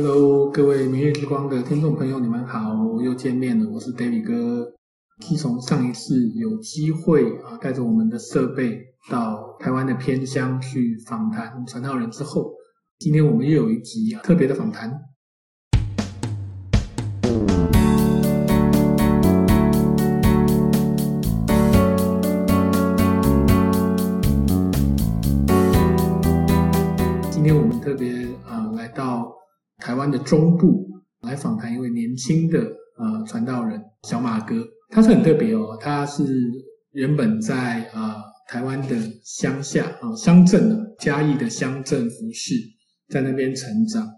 [0.00, 2.60] Hello，各位明日之光的听众朋友，你们好，
[3.02, 4.72] 又见面了，我是 David 哥。
[5.18, 8.78] 自从上一次有机会啊，带着我们的设备
[9.10, 12.52] 到台湾的偏乡去访谈传道人之后，
[13.00, 14.88] 今天我们又有一集啊特别的访谈。
[27.32, 29.34] 今天我们特别啊来到
[29.78, 30.86] 台湾的中部
[31.22, 34.64] 来访谈一位年轻的呃传道人小马哥。
[34.90, 36.24] 他是很特别哦，他是
[36.92, 38.14] 原本在、呃、
[38.48, 42.54] 台湾的乡下啊乡镇啊嘉义的乡镇服饰，
[43.08, 44.08] 在那边成长，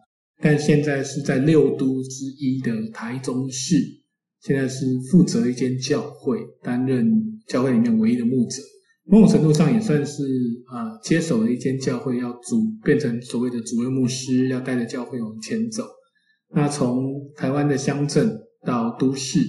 [0.40, 3.74] 但现在是在六都之一的台中市，
[4.40, 7.06] 现在是负责一间教会，担任
[7.48, 8.62] 教会里面唯一的牧者，
[9.10, 10.22] 某种程度上也算是
[10.66, 15.84] 啊、呃、接手了一间教会，要主变成所谓的主任牧师，要带着教会往前走。
[16.54, 18.30] 那从台湾的乡镇
[18.64, 19.40] 到都市。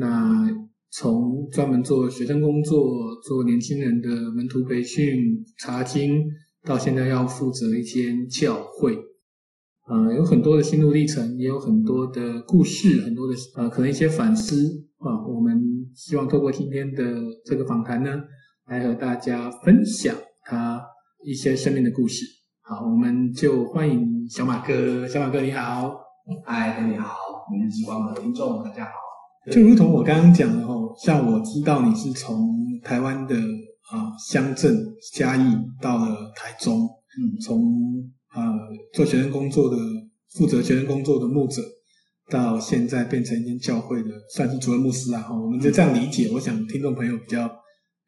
[0.00, 0.48] 那
[0.90, 2.80] 从专门做学生工作、
[3.22, 6.24] 做年轻人的门徒培训、查经，
[6.64, 8.96] 到现在要负责一间教会，
[9.86, 15.26] 呃，有很多的心路历程，也有很多的故事，很多的呃，可能一些反思啊。
[15.26, 15.60] 我们
[15.94, 18.20] 希望透过今天的这个访谈呢，
[18.68, 20.78] 来和大家分享他
[21.24, 22.22] 一些生命的故事。
[22.60, 25.08] 好，我们就欢迎小马哥。
[25.08, 25.90] 小马哥你好，
[26.44, 27.16] 嗨，你好，
[27.50, 28.90] 明日之光的听众大家好。
[29.50, 34.76] 就如同我刚刚讲的哦，像我知道你是从台湾的啊乡镇
[35.14, 37.58] 嘉义到了台中，嗯，从
[38.28, 38.52] 啊
[38.92, 39.78] 做学生工作的
[40.34, 41.62] 负责学生工作的牧者，
[42.28, 47.50] 到现在变成一间教会的算是主任牧师啊，我们就这样理解，我想听众朋友比较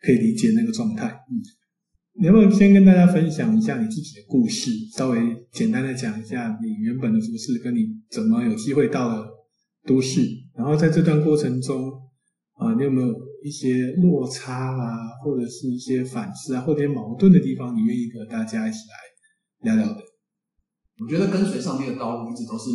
[0.01, 1.07] 可以理解那个状态。
[1.09, 1.41] 嗯，
[2.21, 5.19] 你要不要先跟大家分享一下你自己的故事，稍微
[5.53, 9.27] 简单的讲一下你原本的服饰，跟你怎么有机会到了
[9.87, 10.23] 都市，
[10.57, 11.91] 然后在这段过程中，
[12.55, 18.79] 啊，你有没有一些落差啊，或者是一些反思啊，或者一些矛盾的地方，你愿意和大家一起
[19.65, 20.03] 来聊聊的？
[21.01, 22.69] 我觉得跟随上帝的道路一直都是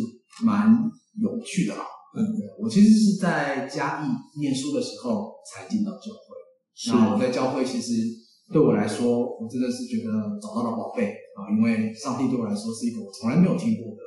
[0.44, 0.72] 蛮
[1.20, 1.84] 有趣的啦。
[2.16, 2.24] 嗯，
[2.58, 4.08] 我其实是在嘉义
[4.40, 6.45] 念书的时候才进到教会。
[6.76, 6.92] 是。
[6.92, 8.04] 那我在教会其实
[8.52, 14.02] 对我来说，我真的是觉得找到了宝贝啊，因为上帝对我来说是一个我从来没有听过的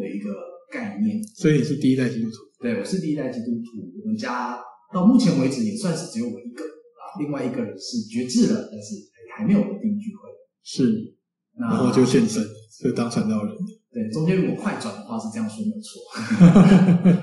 [0.00, 0.30] 的一个。
[0.72, 2.36] 概念，所以你是第一代基督徒。
[2.58, 3.78] 对，我是第一代基督徒。
[4.02, 4.58] 我们家
[4.92, 8.96] 到目前为止也算是只有我一个啊，另外一个人是绝志了，但是
[9.36, 10.28] 还没有稳定聚会。
[10.64, 11.14] 是，
[11.56, 12.42] 然后就献身，
[12.82, 13.54] 就当传道人。
[13.92, 16.02] 对，中间如果快转的话是这样说没有错。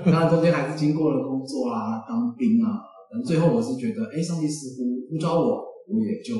[0.10, 2.80] 当然中间还是经过了工作啊、当兵啊，
[3.12, 6.34] 但最后我是觉得，哎，上帝似乎呼召我，我也就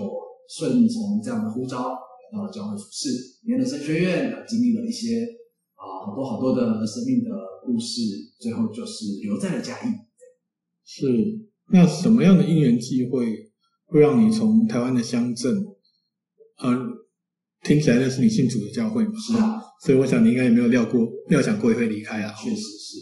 [0.48, 3.10] 顺从这样的呼召来到了教会服事，
[3.46, 5.26] 念了神学院，经历了一些。
[5.82, 7.30] 啊，好多好多的生命的
[7.66, 8.00] 故事，
[8.38, 9.88] 最后就是留在了嘉义。
[10.84, 11.08] 是，
[11.72, 13.50] 那什么样的因缘机会
[13.86, 15.52] 会让你从台湾的乡镇，
[16.58, 16.78] 呃，
[17.64, 19.10] 听起来那是你信主的教会嘛？
[19.18, 22.32] 是啊， 所以我想你应该也没有料过、料想过也会离开啊。
[22.34, 22.98] 确实是，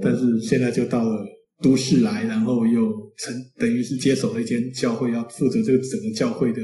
[0.00, 1.26] 但是现在就到了
[1.62, 6.60] 都市来，然后又成等于是接手了一间教会，要负责这个整个教会的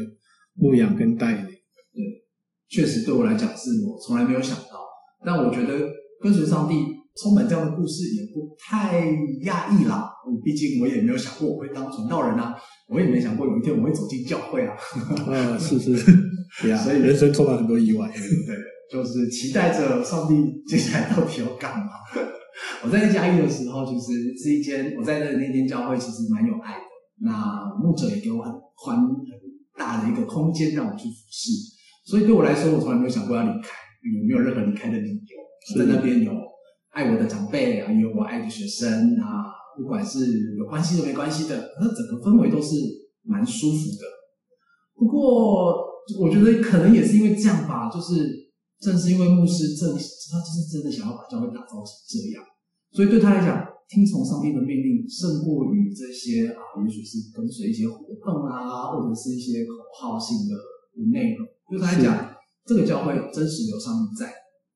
[0.55, 1.45] 牧养跟带领。
[1.45, 2.03] 对，
[2.69, 4.81] 确实对我来讲是我从来没有想到。
[5.25, 5.89] 但我觉得
[6.23, 6.75] 跟随上帝
[7.23, 9.03] 充满这样的故事也不太
[9.45, 10.11] 讶异啦。
[10.45, 12.55] 毕竟我也没有想过我会当传道人啊，
[12.89, 14.75] 我也没想过有一天我会走进教会啊。
[15.27, 15.95] 啊，是是，
[16.63, 18.09] 对啊，所以人生充满很多意外。
[18.09, 18.57] 对，
[18.91, 20.35] 就是期待着上帝
[20.67, 21.87] 接下来到底要干嘛。
[22.85, 26.85] 我在嘉义的时候，其实是一间我在那那间教会，其实蛮有爱的。
[27.23, 29.17] 那牧者也给我很宽很
[29.77, 31.51] 大的一个空间让我去服侍，
[32.07, 33.69] 所以对我来说，我从来没有想过要离开。
[34.01, 35.77] 有没有任何离开的理由？
[35.77, 36.33] 在那边有
[36.93, 38.89] 爱我的长辈啊，有我爱的学生
[39.21, 39.45] 啊，
[39.77, 42.77] 不管是有关系的没关系的，那整个氛围都是
[43.23, 44.07] 蛮舒服的。
[44.95, 45.77] 不过
[46.19, 48.27] 我觉得可能也是因为这样吧，就是
[48.81, 52.43] 正是因为牧师正他就是真的想要把教会打造成这样，
[52.93, 60.55] 所以对他来讲，听从上帝的命令胜过于这些啊，也许是跟随一些活动啊，或者是一些口号性的
[61.11, 61.47] 内容。
[61.69, 62.37] 对他来讲。
[62.67, 64.31] 这个教会真实有上帝在，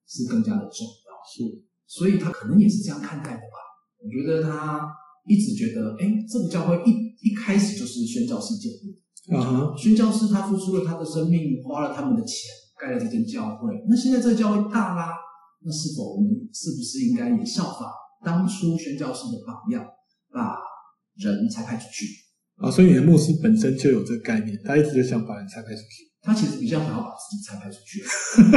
[0.08, 1.14] 是更加的重要。
[1.22, 3.56] 是，所以他可能也是这样看待的吧。
[4.02, 4.90] 我觉得他
[5.28, 6.90] 一直觉得，哎，这个教会一
[7.20, 9.36] 一开始就是宣教士建立。
[9.36, 12.50] 啊哈，宣教士他付出了他的生命，花了他们的钱，
[12.80, 13.72] 盖了这间教会。
[13.88, 15.12] 那现在这个教会大啦，
[15.62, 17.92] 那是否我们是不是应该也效法
[18.24, 19.84] 当初宣教士的榜样，
[20.32, 20.56] 把
[21.16, 22.06] 人才派出去？
[22.56, 26.10] 啊，所以你的牧师本身就有这个概念，他一直就想把人才派出去。
[26.22, 28.02] 他其实比较想要把自己拆派出去，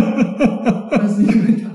[0.89, 1.67] 但是因为他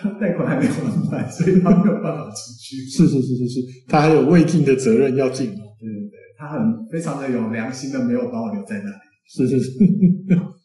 [0.00, 0.82] 他贷款还没还
[1.12, 2.76] 完，所以他没有办法出去。
[2.90, 5.46] 是是是是是，他还有未尽的责任要尽。
[5.46, 6.60] 对对对，他很
[6.90, 8.96] 非常的有良心的，没有把我留在那里。
[9.28, 9.70] 是是是，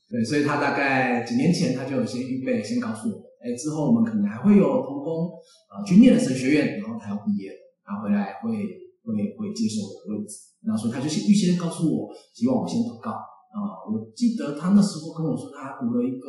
[0.09, 5.31] 对，所以他大概几年前他就有先预备，先告诉我，哎，之后我们可能还会有同工
[5.71, 7.57] 啊去念了神学院，然后他要毕业了，
[7.87, 8.51] 然后回来会
[9.07, 10.51] 会会接受我的位置。
[10.67, 13.87] 然后所以他就先预先告诉我，希望我先祷告啊。
[13.87, 16.27] 我记得他那时候跟我说，他读了一个，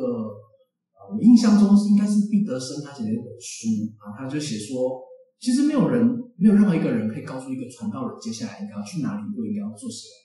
[1.11, 3.67] 我印象中是应该是毕德生他写的一本书
[3.99, 5.03] 啊，他就写说，
[5.41, 6.07] 其实没有人，
[6.39, 10.15] 没有任何一个人可以告诉一个传道人接下来应该要去哪里，或应该要做什么。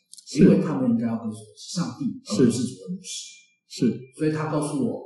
[0.41, 3.45] 因为他们应该要跟随上帝，而不是主的牧师。
[3.69, 5.05] 是，所以他告诉我，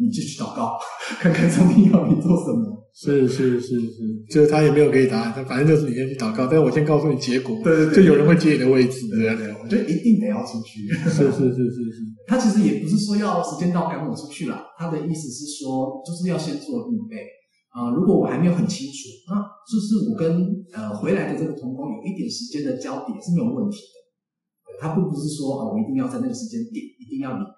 [0.00, 0.78] 你就去祷告，
[1.20, 2.76] 看看上帝要你做什么。
[2.94, 3.98] 是是是是，
[4.28, 6.46] 就是他也没有给你答案，他反正就是你先去祷告。
[6.46, 10.82] 但是我先告诉你结果，对对对，就有人会接你的位置，对对对，我觉得一定得要出去。
[11.06, 17.22] 是是是是是，他其实也不是说要时间到赶我出去了，他的意思是说，就是要先做预备
[17.70, 17.94] 啊。
[17.94, 18.98] 如果我还没有很清楚，
[19.30, 19.38] 那
[19.70, 20.42] 就是我跟
[20.74, 23.94] 呃回来的这个同工有一点时间的交叠是没有问题的。
[24.80, 27.57] 他并不是说啊，我一定要在那个时间点一定要离开，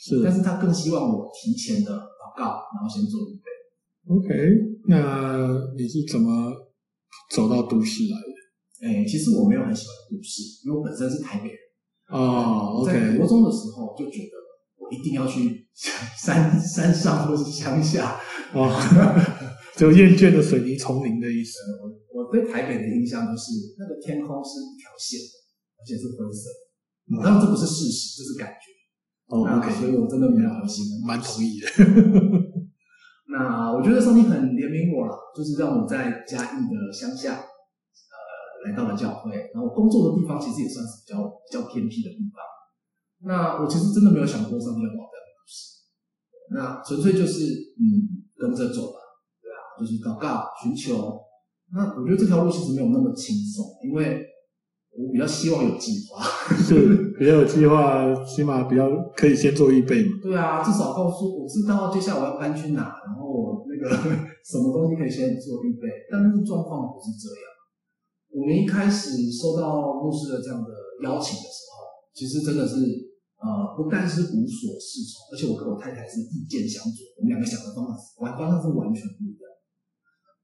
[0.00, 3.44] 是，但是他更希望我提前的祷告，然后先做预备。
[4.08, 4.28] OK，
[4.88, 6.50] 那你是怎么
[7.30, 8.88] 走到都市来的？
[8.88, 11.58] 哎，其实我没有很喜欢都市，因为我本身是台北人。
[12.08, 12.92] 哦，OK。
[12.92, 14.32] 在国中的时候就觉得
[14.78, 15.68] 我一定要去
[16.16, 18.18] 山 山上或是乡下，
[18.54, 18.72] 哦，
[19.76, 21.58] 就厌倦了水泥丛林的意思。
[21.82, 25.20] 我我对台北的印象就是那个天空是一条线。
[25.80, 26.52] 而且是灰色，
[27.24, 28.68] 当然这不是事实，这是感觉。
[29.30, 31.66] 哦，OK，所以我真的没有很喜欢，蛮同意的。
[33.30, 38.18] 那我觉得上帝很怜悯我了，就是让我在嘉义的乡下，呃，
[38.66, 39.30] 来到了教会。
[39.54, 42.42] 然后工作的地方其实也算是比较比较偏僻的地方。
[43.22, 48.98] 那我其实真的没有想过上帝要保佑我，那纯粹就是嗯，跟着走吧，
[49.40, 51.22] 对啊，就是祷告寻求。
[51.72, 54.26] 那我觉得这条路其实没有那么轻松，因为。
[54.90, 56.18] 我比较希望有计划，
[56.58, 60.18] 是比较有计划，起码比较可以先做预备嘛。
[60.20, 63.88] 对啊，至少告诉我知道接下来我要搬去哪，然后我那个
[64.42, 65.88] 什么东西可以先做预备。
[66.10, 67.46] 但是状况不是这样。
[68.34, 70.68] 我们一开始收到牧师的这样的
[71.02, 72.74] 邀请的时候，其实真的是
[73.38, 73.46] 呃，
[73.78, 79.46] 不但是无所适从，而且我跟我太太是意见相左，我们两个想的方法完方向是完全不一样。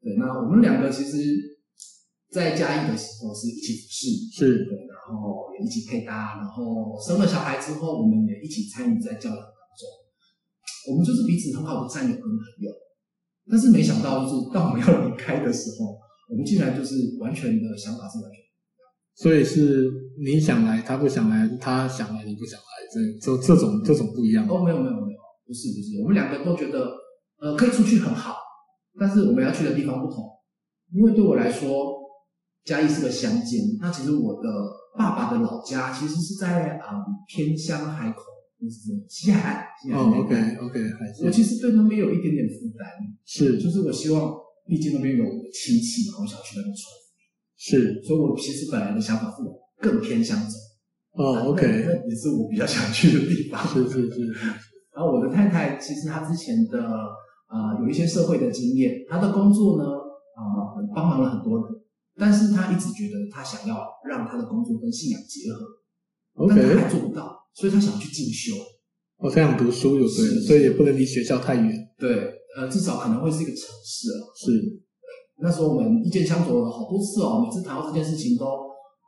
[0.00, 1.55] 对，那我们两个其实。
[2.30, 9.86] 在嘉义的时候是一起服侍，是对，然后也一起配搭，然后生了小孩之后，我们也一起参与在教养当中。
[10.90, 12.70] 我们就是彼此很好的战友跟朋友。
[13.48, 15.96] 但是没想到，就是当我们要离开的时候，
[16.28, 18.84] 我们竟然就是完全的想法是完全不一样。
[19.14, 19.88] 所以是
[20.18, 24.46] 你想来，他不想来；他想来，你不想来，这就这种这种不一样。
[24.48, 26.90] 哦，没有没有没有，不是不是，我们两个都觉得，
[27.38, 28.36] 呃，可以出去很好，
[28.98, 30.24] 但是我们要去的地方不同，
[30.92, 31.95] 因为对我来说。
[32.66, 34.50] 嘉义是个乡间，那其实我的
[34.98, 38.22] 爸爸的老家其实是在啊、嗯、偏乡海口，
[38.60, 39.64] 就是西海岸。
[39.94, 42.84] 哦，OK OK，还是我其实对那边有一点点负担，
[43.24, 44.34] 是，就是我希望，
[44.66, 46.92] 毕竟那边有亲戚嘛，我想去那边传。
[47.56, 51.22] 是，所以我其实本来的想法是往更偏乡走。
[51.22, 53.64] 哦，OK，那也是我比较想去的地方。
[53.68, 54.26] 是是是。
[54.92, 56.82] 然后我的太太其实她之前的
[57.46, 61.76] 啊、呃、有一些社会的经验，她的工作呢啊、呃、帮忙了很多人。
[62.18, 65.66] 但是他一直觉得他想要让他的工作跟信仰结合，
[66.48, 68.54] 但他还做不到，所以他想要去进修。
[69.18, 71.72] 哦，他想读书有对，所以也不能离学校太远。
[71.98, 74.26] 对，呃，至少可能会是一个城市了。
[74.34, 74.82] 是，
[75.42, 78.46] 那时候我们意见相左了好多次哦，每次谈到这件事情都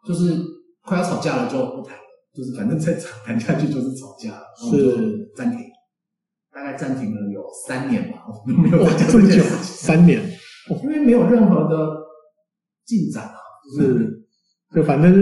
[0.07, 0.37] 就是
[0.83, 2.03] 快要吵架了就不谈了，
[2.35, 5.61] 就是反正再谈下去就是吵架了，是暂停，
[6.53, 10.23] 大概暂停了有三年吧，我们没有讲这么久，三年，
[10.83, 11.98] 因为没有任何的。
[12.89, 13.37] 进展啊，
[13.77, 14.25] 就是，
[14.75, 15.13] 就反正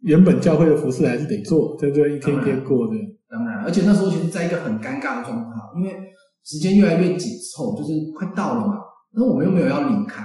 [0.00, 2.94] 原本教会的服饰还是得做，在这一天一天过的。
[3.26, 5.96] 当然，而且那时候其实在一个很尴尬的状态，因为
[6.44, 8.74] 时间越来越紧凑，就是快到了嘛。
[9.12, 10.22] 那我们又没有要离开，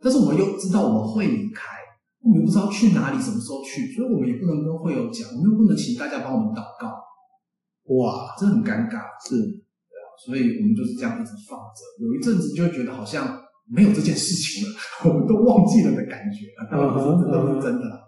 [0.00, 1.74] 但是我们又知道我们会离开，
[2.22, 6.94] 我们又不知道去哪里，什么时候去，所以我们也不能跟会友讲，我们又不能请大家帮我们祷告。
[7.98, 13.41] 哇，这很尴尬，是，对啊，所以我们就是这样一直放着，有一阵子就会觉得好像。
[13.68, 14.74] 没有这件事情了，
[15.08, 17.86] 我们都忘记了的感觉啊，当然是真的是真的。
[17.86, 18.02] Uh uh.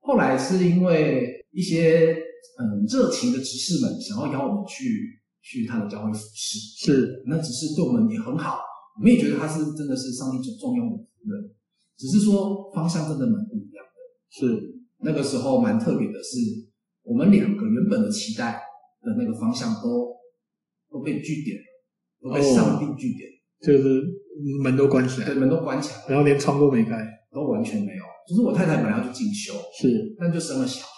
[0.00, 2.12] 后来是因为一些
[2.58, 8.60] 嗯热情的执事们想要邀我们去去他的教会服事，是那执事对我们也很好，
[8.98, 11.50] 我们也觉得他是真的是上帝重用的人，
[11.96, 13.90] 只是说方向真的蛮不一样的。
[14.30, 16.38] 是那个时候蛮特别的是，
[17.02, 18.60] 我们两个原本的期待
[19.02, 20.14] 的那个方向都
[20.90, 21.64] 都被据点了，
[22.22, 23.28] 都被上帝据点，
[23.60, 24.02] 就是
[24.62, 28.04] 门都关起来，对，门都关起来，然后连窗都没开，都完全没有。
[28.28, 30.92] 就是我太太本来要去进修，是，但就生了小孩，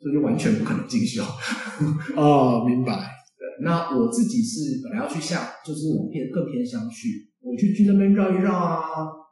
[0.00, 1.22] 所以就完全不可能进修。
[2.16, 2.94] 哦，明白。
[3.36, 8.80] 对，那我自己是本来要去下，就是我偏更偏向去，我去去那边绕一绕啊，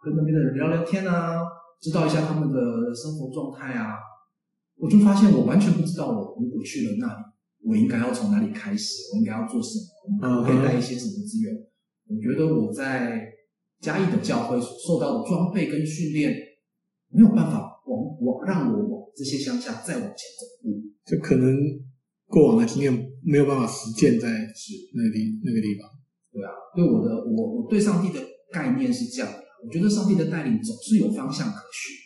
[0.05, 1.41] 跟那边的人聊聊天啊，
[1.81, 2.59] 知道一下他们的
[2.95, 3.95] 生活状态啊。
[4.77, 7.23] 我就发现我完全不知道，我如果去了那里，
[7.65, 9.79] 我应该要从哪里开始，我应该要做什
[10.21, 11.55] 么，我可以带一些什么资源。
[12.13, 13.23] 我觉得我在
[13.81, 16.35] 嘉义的教会所受到的装备跟训练，
[17.09, 20.69] 没有办法往往让我往这些乡下再往前走步，
[21.05, 21.57] 就可能
[22.27, 22.93] 过往的经验
[23.25, 25.89] 没有办法实践在是那个地那个地方。
[26.33, 28.21] 对啊，对我的我我对上帝的
[28.53, 31.97] 概念是这样的，我觉得上帝的带领总是有方向可循，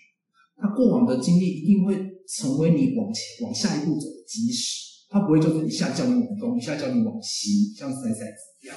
[0.57, 2.15] 他过往的经历一定会。
[2.29, 8.77] 成为你往前往下一步走的基石，他不会就是一下叫你往东，一下叫你往西，像塞塞子一样。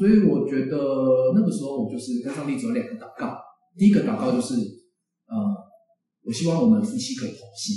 [0.00, 0.80] 所以我觉得
[1.36, 3.36] 那个时候我就是跟上帝只有两个祷告。
[3.76, 4.56] 第一个祷告就是，
[5.28, 5.36] 呃，
[6.24, 7.76] 我希望我们夫妻可以同心。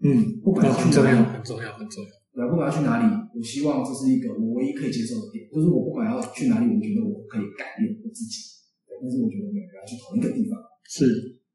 [0.00, 2.10] 嗯，不管要去哪里，很重要，很重要。
[2.32, 3.06] 对，不管要去哪里，
[3.36, 8.64] 我希望这是一个我唯一可以接受的点，就是我不管要去哪里，我觉得我可以改变我自己。
[8.88, 10.56] 对，但是我觉得每个人要去同一个地方。
[10.88, 11.04] 是。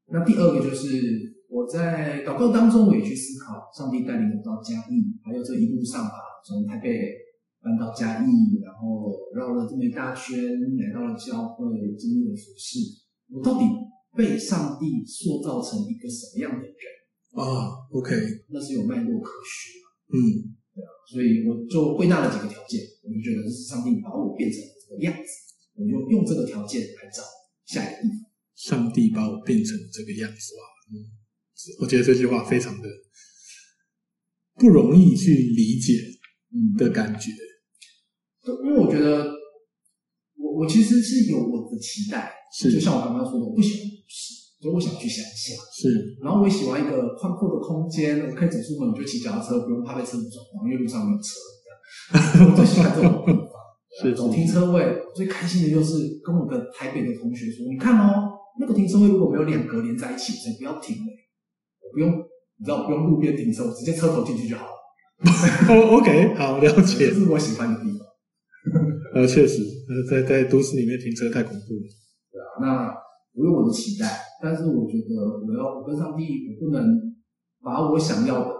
[0.06, 1.34] 那第二个就是。
[1.54, 6.90] 我在祷告当中，我也去思考上帝带领我到嘉义，还有这一路上吧，从台北
[7.64, 10.36] 搬到嘉义，然后绕了这么一大圈，
[10.76, 11.64] 来到了教会，
[11.96, 12.78] 经历了服事。
[13.32, 13.64] 我到底
[14.14, 16.76] 被上帝塑造成一个什么样的人
[17.40, 18.12] 啊？OK，
[18.50, 19.80] 那是有脉络可循。
[20.12, 25.28] 嗯，对啊，所以我就归纳了几个条件，我就觉得这是上帝把我变成这个样子，
[25.74, 27.24] 我就用这个条件来找
[27.64, 28.20] 下一个地方。
[28.54, 31.24] 上帝把我变成这个样子啊，嗯。
[31.80, 32.88] 我觉得这句话非常的
[34.56, 35.94] 不容易去理解
[36.76, 37.30] 的感觉，
[38.64, 39.24] 因为我觉得
[40.36, 53.44] 我我其实是有我的期待，是就像我刚刚说的，我不喜欢都市，所以我想去乡下，是，然后我也喜欢一个宽阔的空间，我可以走出门，我就骑脚踏车，不用怕被车子撞，因为路上没有车， 我最喜欢这种地方。
[54.02, 61.12] 是，走停车位，最开心的就是跟我的台北的同学说，你看哦，那个停车位如果没有两格连在一起，我才不要停嘞。
[61.92, 64.72] 不用，你知道，不用路边停车，我直接车头进去就好了。
[65.70, 67.06] 哦，OK，好，了解。
[67.06, 67.93] 这是我喜欢的地方。
[69.14, 71.86] 呃， 确实，呃，在在都市里面停车太恐怖了。
[72.32, 72.94] 对啊，那
[73.34, 74.08] 我有我的期待，
[74.42, 75.14] 但是我觉得
[75.46, 76.82] 我要我跟上帝，我不能
[77.62, 78.50] 把我想要的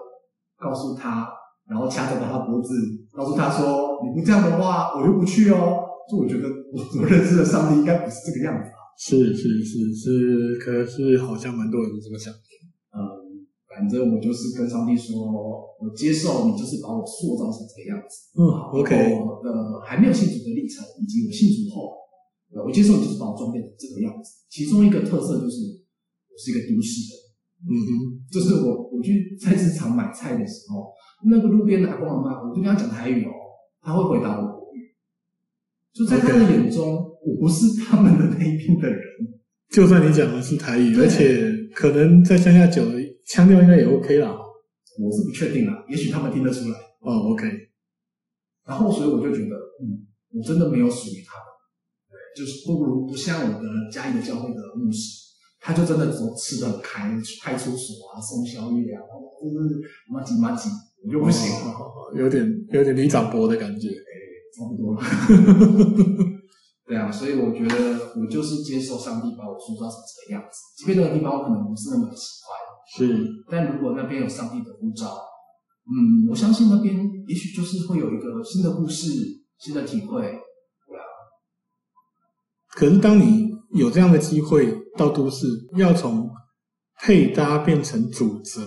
[0.59, 1.29] 告诉他，
[1.69, 2.75] 然后掐着他脖子，
[3.13, 5.81] 告诉他说，你不这样的话，我就不去哦。
[6.11, 8.77] 就我觉得我我认识的上帝应该不是这个样子啊。
[8.99, 12.33] 是是是是，可是好像蛮多人都这么想。
[13.75, 18.31] 反正我就是跟上帝说，我接受你，就是把我塑造成这个样子。
[18.39, 18.41] 嗯
[18.79, 19.19] ，OK。
[19.19, 21.91] 我的还没有信主的历程，以及我信主后，
[22.65, 24.47] 我接受你就是把我装变成这个样子。
[24.49, 25.57] 其中一个特色就是
[26.31, 27.13] 我是一个都市人。
[27.67, 27.91] 嗯哼，
[28.31, 30.93] 就是我我去菜市场买菜的时候，
[31.27, 33.31] 那个路边的阿公阿妈，我就跟他讲台语哦，
[33.81, 34.95] 他会回答我国语。
[35.93, 37.11] 就在他的眼中，okay.
[37.27, 39.01] 我不是他们的那一边的人。
[39.71, 43.01] 就算你讲的是台语，而且可能在乡下久了。
[43.27, 44.37] 腔调应该也 OK 啦，
[44.99, 46.79] 我是不确定啦，也许他们听得出来。
[47.01, 47.49] 哦，OK。
[48.67, 51.45] 然后，所以我就觉得，嗯，我真的没有属于他们，
[52.09, 59.01] 对，就是不如不像我的家里的教会的牧师，他就真的走吃得很开，派出所啊，送宵夜啊，
[59.43, 60.71] 就是麻吉麻吉，
[61.07, 64.13] 我就不行，了有点有点李长伯的感觉，哎，
[64.57, 65.01] 差不多了。
[66.89, 72.64] 对啊，所以我觉得我就是接受上帝把我塑造成这个样子，即便那个地方我可能不是那么的喜欢。
[72.97, 75.19] 是，但如果那边有上帝的护照，
[75.87, 76.97] 嗯，我相信那边
[77.27, 79.11] 也许就是会有一个新的故事、
[79.59, 81.03] 新的体会，对啊。
[82.69, 85.47] 可是当你有这样的机会到都市，
[85.77, 86.31] 要从
[87.03, 88.63] 配搭变成主责，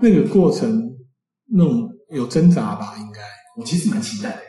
[0.00, 0.96] 那个过程，
[1.46, 2.96] 那种有挣扎吧？
[2.98, 3.20] 应该，
[3.58, 4.42] 我其实蛮期待的。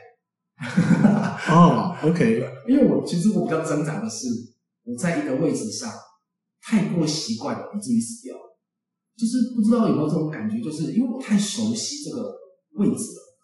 [1.53, 4.25] 哦，OK， 因为我其实我比较挣扎的是，
[4.85, 5.91] 我在一个位置上。
[6.67, 8.35] 太过习惯了，以至于死掉，
[9.15, 12.35] 就是不知道有没有这种感觉，就是因为我太熟悉这个
[12.79, 12.97] 位置了，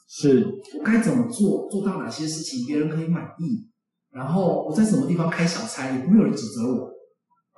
[0.10, 0.44] 是。
[0.76, 3.70] 我该怎么做，做到哪些事情别人可以满意，
[4.10, 6.90] 然后我在什么地方开小差，也不会有人指责我，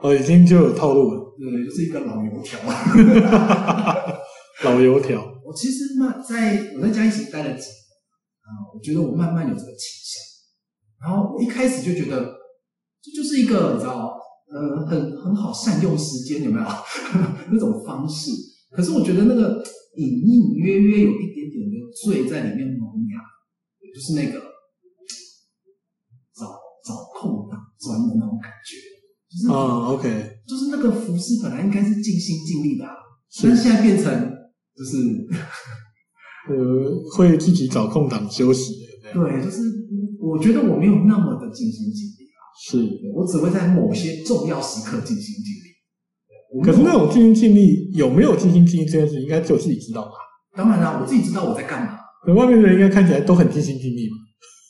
[0.01, 2.59] 我已经就有套路了，对，就是一个老油条，
[4.65, 5.25] 老油条。
[5.45, 7.79] 我其实嘛，在我在家一起待了几年
[8.43, 10.21] 啊，我觉得我慢慢有这个倾向，
[11.07, 12.35] 然后我一开始就觉得
[13.01, 14.19] 这就是一个你知道。
[14.53, 16.65] 呃，很很好，善用时间有没有
[17.51, 18.31] 那种方式？
[18.69, 19.63] 可是我觉得那个
[19.97, 23.19] 隐隐约约有一点点点的罪在里面萌芽，
[23.93, 24.39] 就是那个
[26.35, 26.45] 找
[26.85, 28.77] 找空档钻的那种感觉。
[29.29, 30.03] 就是、哦，OK，
[30.47, 32.93] 就是那个服饰本来应该是尽心尽力的、啊，
[33.41, 34.05] 但现在变成
[34.75, 34.97] 就是
[36.49, 36.53] 呃，
[37.15, 39.13] 会自己找空档休息的。
[39.13, 39.61] 对，就是
[40.19, 42.22] 我觉得我没有那么的尽心尽力啊。
[42.65, 42.77] 是，
[43.13, 46.63] 我只会在某些重要时刻尽心尽力。
[46.63, 50.11] 可是那种尽心尽力有没有尽心尽力这件事，应该只有自己知道吧？
[50.55, 51.99] 当然啦，我自己知道我在干嘛。
[52.25, 54.15] 那外面的人应该看起来都很尽心尽力嘛。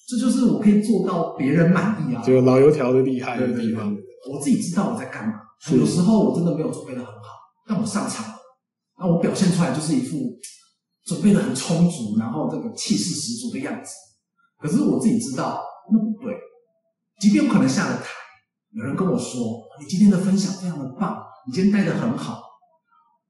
[0.07, 2.23] 这就是我可以做到别人满意啊。
[2.23, 3.95] 就老油条的厉害的地方。
[4.31, 5.33] 我自己知道我在干嘛。
[5.71, 7.21] 有时候我真的没有准备的很好，
[7.67, 8.35] 但我上场了，
[8.97, 10.17] 那我表现出来就是一副
[11.05, 13.91] 准备的很充足，然后这个气势十足的样子。
[14.59, 16.33] 可是我自己知道那不对。
[17.23, 18.07] 即便我可能下了台，
[18.71, 22.41] 有人跟我说：“你今天的分享非常的棒。”你今天带的很好，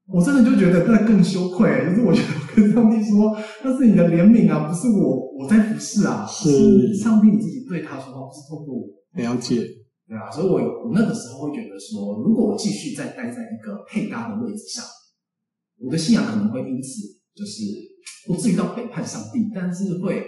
[0.07, 1.69] 我真的就觉得那更羞愧。
[1.85, 8.81] 就是我觉得我跟上帝说，那是你的怜悯啊，不是我我在服侍啊，是上帝你自己对他说话，不是透过我。
[9.13, 9.61] 了解，
[10.07, 14.83] 对啊，所以我我那个时候会觉得说，如果我继续再待在一个配搭的位置上，
[15.79, 17.01] 我的信仰可能会因此
[17.35, 17.61] 就是
[18.25, 20.23] 不至于到背叛上帝，但是会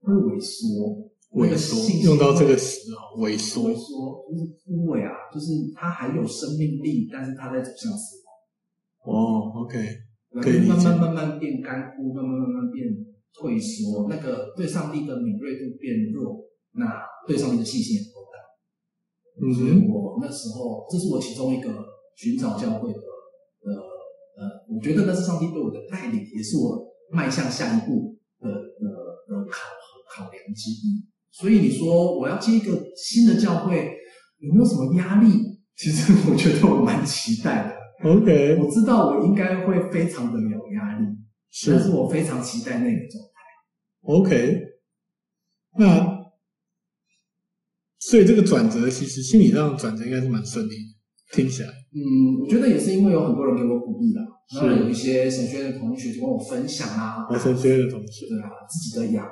[0.00, 1.03] 会萎缩。
[1.34, 1.74] 萎缩，
[2.04, 8.30] 用到这个词啊，萎缩，萎缩就是枯萎啊，就是它还有生命力，但是它在走向死亡。
[9.02, 9.74] 哦，OK，
[10.40, 12.86] 可以慢慢慢慢变干枯，慢慢慢慢变
[13.34, 16.38] 退缩，那个对上帝的敏锐度变弱，
[16.72, 18.38] 那对上帝的信心也不大。
[19.42, 21.68] 嗯，所以我那时候，这是我其中一个
[22.16, 23.70] 寻找教会的呃
[24.38, 28.86] 呃，我觉得那是上帝对我的带领，也是我迈向下一步的的
[29.26, 31.02] 的考核考量之一。
[31.36, 33.90] 所以你说我要接一个新的教会，
[34.38, 35.28] 有没有什么压力？
[35.76, 38.08] 其实我觉得我蛮期待的。
[38.08, 41.06] OK，我知道我应该会非常的有压力，
[41.50, 43.40] 是，但是我非常期待那个状态。
[44.02, 44.60] OK，
[45.76, 46.18] 那
[47.98, 51.68] 所以这个转折其实心理上转折应该是蛮顺利的，听起来。
[51.68, 54.22] 嗯，我觉得也是因为有很多人给我鼓励啦，
[54.54, 59.26] 当然有一些神学院的同学就跟我分享啊，我神学院的同学，对啊，自己的羊。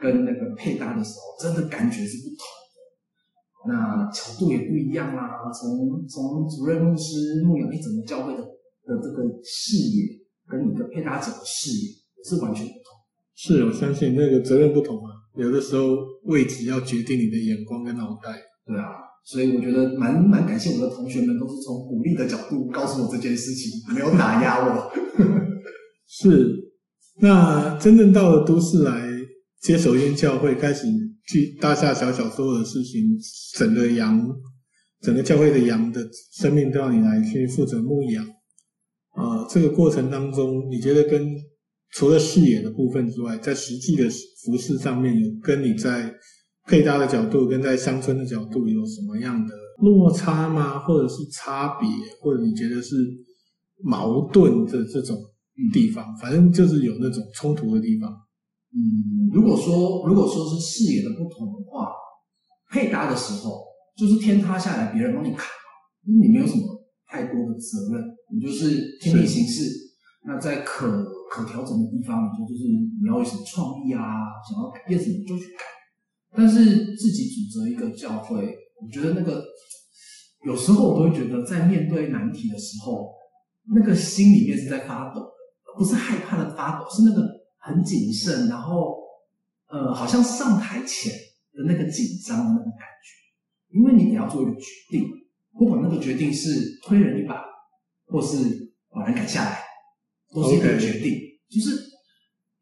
[0.00, 2.40] 跟那个配搭的时候，真的感觉是不同
[2.72, 5.52] 的，那角度也不一样啦、啊。
[5.52, 10.06] 从从主任牧师牧养一整个教会的的这个视野，
[10.48, 12.96] 跟你的配搭者的视野也是完全不同。
[13.34, 18.32] 是，我相信那个责任不同啊，有的时候位置要决定你的眼光跟脑袋。
[18.66, 18.86] 对啊，
[19.24, 24.90] 所以我觉得蛮蛮感谢我的同学们，都是从鼓励的角度告诉我这件事情，没有打压我。
[26.08, 26.72] 是，
[27.20, 29.09] 那真正到了都市来。
[29.60, 30.86] 接手一间教会，开始
[31.26, 33.02] 去大大小小所有的事情，
[33.58, 34.26] 整个羊，
[35.02, 38.24] 整个教会的羊的生命都要你来去负责牧养。
[39.12, 41.36] 啊、呃，这个过程当中，你觉得跟
[41.92, 44.08] 除了视野的部分之外，在实际的
[44.44, 46.14] 服饰上面，有跟你在
[46.66, 50.78] 配搭的角度，跟在乡村的角度有什么样的落差吗？
[50.78, 51.88] 或者是差别，
[52.22, 52.96] 或者你觉得是
[53.82, 55.18] 矛盾的这种
[55.72, 56.16] 地方？
[56.16, 58.10] 反正就是有那种冲突的地方。
[58.72, 61.90] 嗯，如果说如果说是视野的不同的话，
[62.70, 63.64] 配搭的时候
[63.96, 65.44] 就是天塌下来别人帮你扛，
[66.06, 66.62] 因为你没有什么
[67.08, 68.00] 太多的责任，
[68.32, 69.68] 你就是听命行事。
[70.22, 74.02] 那在可可调整的地方，你说就是你要有什么创意啊，
[74.48, 75.64] 想要改变什么就去改。
[76.36, 79.42] 但是自己组织一个教会，我觉得那个
[80.46, 83.10] 有时候我都会觉得，在面对难题的时候，
[83.74, 85.26] 那个心里面是在发抖的，
[85.76, 87.39] 不是害怕的发抖，是那个。
[87.60, 88.96] 很谨慎，然后，
[89.68, 91.12] 呃，好像上台前
[91.52, 95.06] 的那个紧张的那种感觉，因为你得要做一个决定，
[95.52, 96.48] 不管那个决定是
[96.82, 97.44] 推人一把，
[98.06, 99.60] 或是把人赶下来，
[100.34, 101.18] 都是一个决定。
[101.50, 101.70] 就是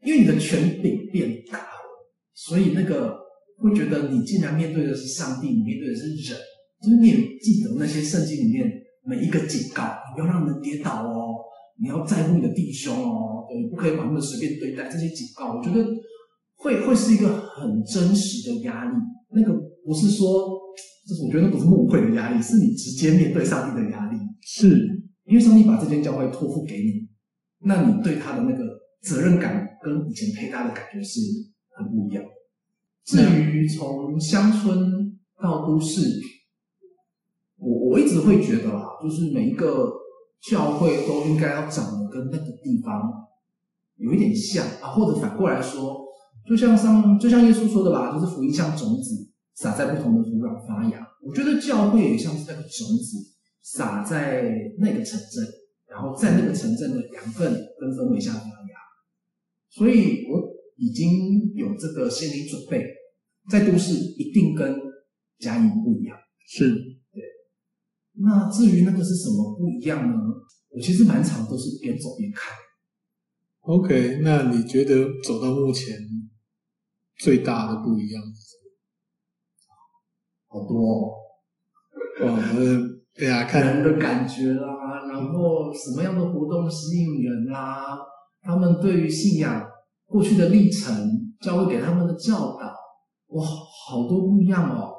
[0.02, 3.18] 因为你的权柄变大了，所以那个
[3.58, 6.38] 会觉得你竟然面对的是上帝，你面对的是人，
[6.82, 8.66] 就是你也记得那些圣经里面
[9.04, 11.36] 每一个警告，不要让人跌倒哦。
[11.80, 14.88] 你要在乎你的弟兄哦，对，不可以把他们随便对待。
[14.88, 15.86] 这些警告，我觉得
[16.56, 18.96] 会会是一个很真实的压力。
[19.30, 19.52] 那个
[19.84, 20.58] 不是说，
[21.06, 24.18] 就是我觉得那不是误会的压力，是你直接面对上帝的压力。
[24.42, 24.68] 是，
[25.24, 27.06] 因为上帝把这间教会托付给你，
[27.60, 28.64] 那你对他的那个
[29.02, 31.20] 责任感跟以前配搭的感觉是
[31.76, 32.30] 很不一样的。
[33.04, 36.00] 至于从乡村到都市，
[37.56, 39.92] 我我一直会觉得啊，就是每一个。
[40.42, 43.12] 教会都应该要长得跟那个地方
[43.96, 46.06] 有一点像啊，或者反过来说，
[46.48, 51.06] 就像上就像耶稣说的吧，就是福音像种子撒在不同的土壤发芽。
[51.20, 53.18] 我觉得教会也像是那个种子
[53.60, 54.44] 撒在
[54.78, 55.44] 那个城镇，
[55.88, 58.78] 然后在那个城镇的养分跟氛围下发芽。
[59.70, 62.84] 所以我已经有这个心理准备，
[63.50, 64.74] 在都市一定跟
[65.40, 66.16] 嘉义不一样。
[66.46, 67.22] 是，对。
[68.20, 70.14] 那至于那个是什么不一样呢？
[70.70, 72.52] 我其实蛮常都是边走边看。
[73.60, 75.96] OK，那你觉得走到目前
[77.16, 78.58] 最大的不一样是什么？
[80.48, 81.14] 好多
[82.20, 82.22] 哦，哦，
[83.14, 87.98] 对啊， 看人的感觉啦，然后什么样的活动吸引人啦，
[88.40, 89.68] 他们对于信仰
[90.06, 92.74] 过去的历程，教会给他们的教导，
[93.28, 94.94] 哇，好多不一样哦。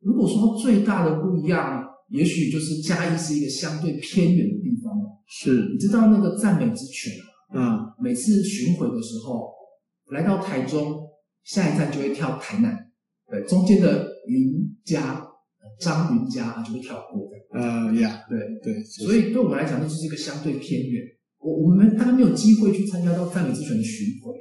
[0.00, 4.92] 如果说最大的不一样，也许就是嘉义是一个相对偏远的地方。
[5.26, 7.12] 是，你知道那个赞美之泉
[7.54, 9.50] 嗯，每次巡回的时候，
[10.10, 11.00] 来到台中，
[11.44, 12.76] 下一站就会跳台南，
[13.30, 14.52] 对，中间的云
[14.84, 15.24] 嘉、
[15.80, 17.60] 张云嘉就会跳过的。
[17.60, 21.02] 呃呀，对对，所以对我们来讲，那就是一个相对偏远。
[21.38, 24.34] 我我们大概没有机会去参加到赞美之泉的巡回。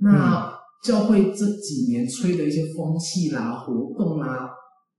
[0.00, 0.52] 那、嗯、
[0.84, 4.48] 教会这几年吹的一些风气啦、活动啦，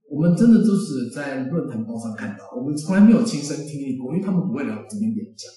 [0.10, 5.50] 我们真的就是在论坛报上看到，我们从来没有亲身经历过，因为他们不会来我这边演讲。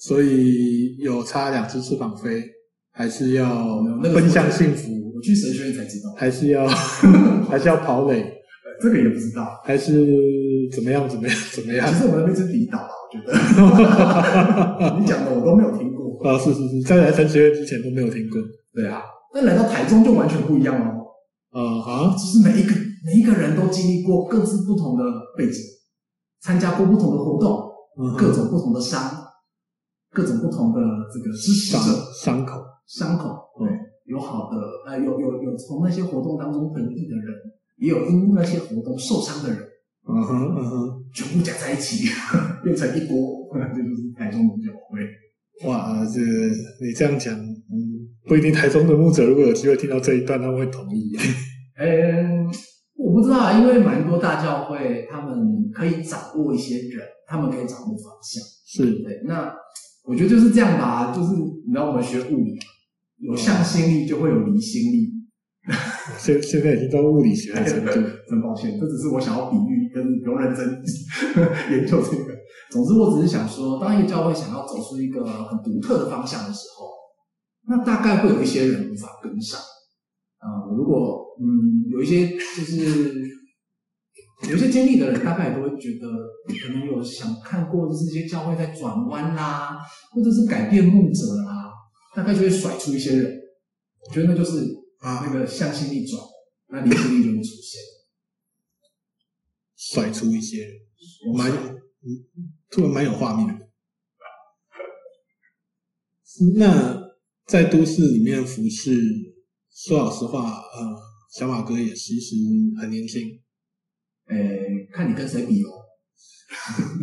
[0.00, 2.44] 所以有插两只翅膀飞，
[2.92, 5.12] 还是要奔向幸福？
[5.14, 6.68] 我去神学院才知道，还是要
[7.48, 8.34] 还是要跑垒？
[8.80, 10.06] 这个也不知道，还是
[10.72, 11.08] 怎么样？
[11.08, 11.36] 怎么样？
[11.52, 11.88] 怎么样？
[11.92, 13.32] 其实我们那边是离岛啊，我觉得。
[15.00, 16.38] 你讲的我都没有听过啊！
[16.38, 18.40] 是是是，在来神学院之前都没有听过。
[18.72, 19.02] 对啊，
[19.34, 20.94] 那来到台中就完全不一样哦。
[21.50, 22.72] 啊哈，就是每一个
[23.08, 25.04] 每一个人都经历过各自不同的
[25.36, 25.62] 背景，
[26.42, 29.00] 参加过不同的活动，嗯、各种不同的伤。
[30.10, 30.80] 各种不同的
[31.12, 31.78] 这个支持者
[32.24, 33.68] 伤口，伤口，对，
[34.06, 37.34] 有好的，呃，有有有从那些活动当中得益的人，
[37.76, 39.58] 也有因那些活动受伤的人，
[40.08, 42.08] 嗯哼嗯哼，全部加在一起，
[42.64, 45.68] 变成一锅， 这就是台中农教会。
[45.68, 46.20] 哇，这
[46.84, 47.76] 你这样讲，嗯，
[48.26, 51.12] 不一定台中的牧者如果有机会听到这一段，他们会同意。
[51.76, 52.48] 嗯，
[52.98, 59.54] 我不知道，因为蛮多大教会，他们可以掌握一些人，他们可以掌握方向，是对，那。
[60.04, 62.58] 我觉得就是这样吧，就是你知道我们学物理，
[63.18, 65.12] 有向心力就会有离心力。
[66.16, 67.84] 现现在已经到物理学了，真
[68.40, 70.82] 抱歉，这只是我想要比喻，跟不用认真
[71.72, 72.34] 研究这个。
[72.70, 76.88] 总之，我只是想说，当一个教会想要走出一个很独特的方向的时候，
[77.68, 79.60] 那大概会有一些人无法跟上。
[80.38, 83.38] 啊、呃，如果嗯有一些就是。
[84.48, 86.06] 有一些经历的人，大概都会觉得，
[86.62, 89.76] 可能有想看过的这些教会在转弯啦，
[90.12, 91.72] 或者是改变牧者啦，
[92.14, 93.36] 大概就会甩出一些人。
[94.06, 94.60] 我觉得那就是
[95.00, 96.22] 啊，那个向心力转，
[96.68, 97.80] 那离心力就会出现，
[99.74, 100.72] 甩出一些人，
[101.36, 102.06] 蛮嗯，
[102.70, 103.68] 突然蛮有画面的。
[106.56, 107.10] 那
[107.48, 109.02] 在都市里面服侍，
[109.86, 110.96] 说老实话，呃，
[111.38, 112.34] 小马哥也其实
[112.80, 113.22] 很年轻。
[114.28, 115.68] 诶、欸，看你跟谁比哦。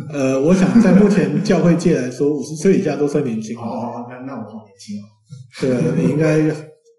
[0.12, 4.04] 呃，我想在目前教会界来说，五十岁以下都算年轻哦。
[4.10, 5.04] 那那我好年轻哦。
[5.58, 6.54] 对，你应该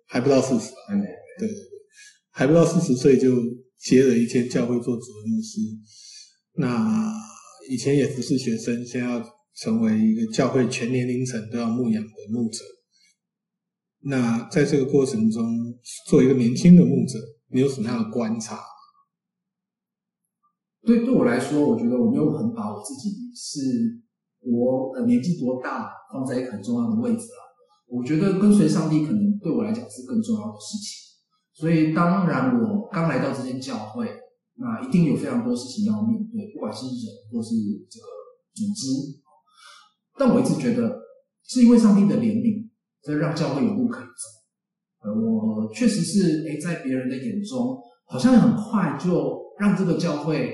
[0.07, 0.77] 还不到四十吧？
[1.37, 1.57] 对对对，
[2.31, 3.35] 还不到四十岁就
[3.77, 5.59] 接了一间教会做主任牧师。
[6.55, 7.13] 那
[7.69, 9.23] 以前也不是学生，现在要
[9.55, 12.59] 成为一个教会全年龄层都要牧养的牧者。
[14.09, 15.43] 那在这个过程中，
[16.07, 17.19] 做一个年轻的牧者，
[17.51, 18.57] 你有什么样的观察？
[20.85, 24.01] 对，对我来说，我觉得我没有很把我自己是
[24.39, 27.43] 我呃年纪多大放在一个很重要的位置了。
[27.87, 30.95] 我觉得跟随上帝可能对我来讲是更重要的事情。
[31.53, 34.07] 所以当然我刚来到这间教会，
[34.55, 36.95] 那一定有非常多事情要面对，不管是人
[37.29, 37.49] 或是
[37.89, 38.07] 这个
[38.55, 38.87] 组织。
[40.17, 40.97] 但我一直觉得
[41.43, 42.66] 是因为上帝的怜悯，
[43.07, 45.07] 所以让教会有路可以走。
[45.07, 50.53] 呃，我确实是诶在别人的眼中，好像很快就让这个教会。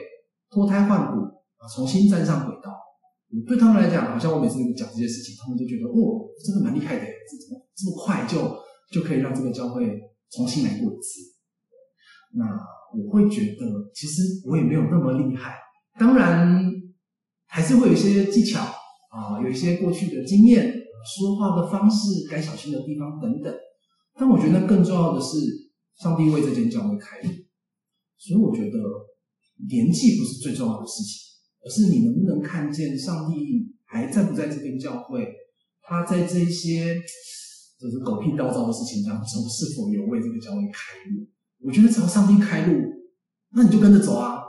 [0.51, 1.17] 脱胎换骨
[1.57, 2.69] 啊，重新站上轨道。
[3.47, 8.37] 对他们来讲，好像我每次讲这些事情，他们就觉得哦，真的蛮厉害的，这怎么这么快就
[8.91, 11.21] 就可以让这个教会重新来过一次？
[12.35, 12.45] 那
[12.95, 15.55] 我会觉得，其实我也没有那么厉害。
[15.97, 16.63] 当然，
[17.47, 20.71] 还是会有一些技巧啊，有一些过去的经验、
[21.05, 23.53] 说话的方式、该小心的地方等等。
[24.15, 25.37] 但我觉得更重要的是，
[25.99, 27.29] 上帝为这间教会开路，
[28.17, 28.79] 所以我觉得。
[29.69, 31.21] 年纪不是最重要的事情，
[31.63, 35.31] 而是你能不能看见上帝还在不在这边教会？
[35.79, 36.99] 他在这些
[37.79, 41.25] 就是狗屁倒灶的事情当中，是否有为这个教会开路？
[41.61, 42.73] 我觉得只要上帝开路，
[43.51, 44.41] 那你就跟着走啊！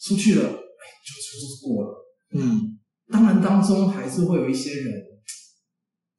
[0.00, 1.94] 出去了，哎，就就过了。
[2.32, 2.78] 嗯，
[3.12, 4.94] 当然当中还是会有一些人，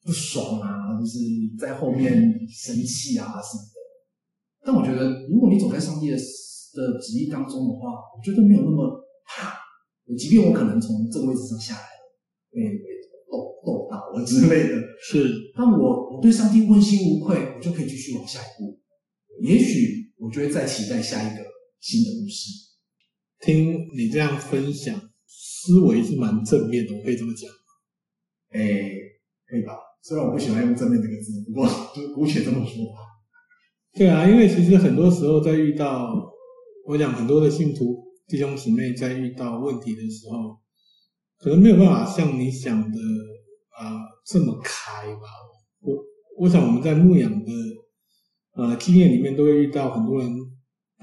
[0.04, 1.20] 不爽啊，就是
[1.60, 2.12] 在后面
[2.50, 3.78] 生气啊什么的。
[4.64, 9.60] 但我觉得，如果你走在上帝的的旨意当中的话，我觉得没有那么怕。
[10.18, 12.02] 即便我可能从这个位置上下来了，
[12.52, 12.84] 被被
[13.32, 18.78] 斗斗倒了之类的，是，但我我对上帝问心无愧，我就可以继续往下一步。
[19.42, 21.44] 也许我就会再期待下一个
[21.80, 22.50] 新的故事。
[23.40, 27.50] 听你这样分享，思维是蛮正面的，我可以这么讲。
[28.50, 28.92] 哎，
[29.48, 29.74] 可以吧？
[30.02, 33.00] 虽然我不喜欢用正面这个字，不过就姑且这么说吧。
[33.94, 36.14] 对啊，因为其实很多时候在遇到，
[36.88, 40.58] 我讲很多的信徒弟兄姊妹在遇到问题的时候，
[41.38, 42.98] 可能没有办法像你想的
[43.78, 45.22] 啊、呃、这么开吧。
[45.82, 45.96] 我
[46.38, 47.52] 我想我们在牧养的
[48.54, 50.32] 呃经验里面都会遇到很多人。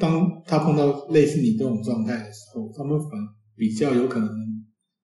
[0.00, 3.10] 当他碰到类似你这种状态的时候，他们反
[3.56, 4.28] 比较有可能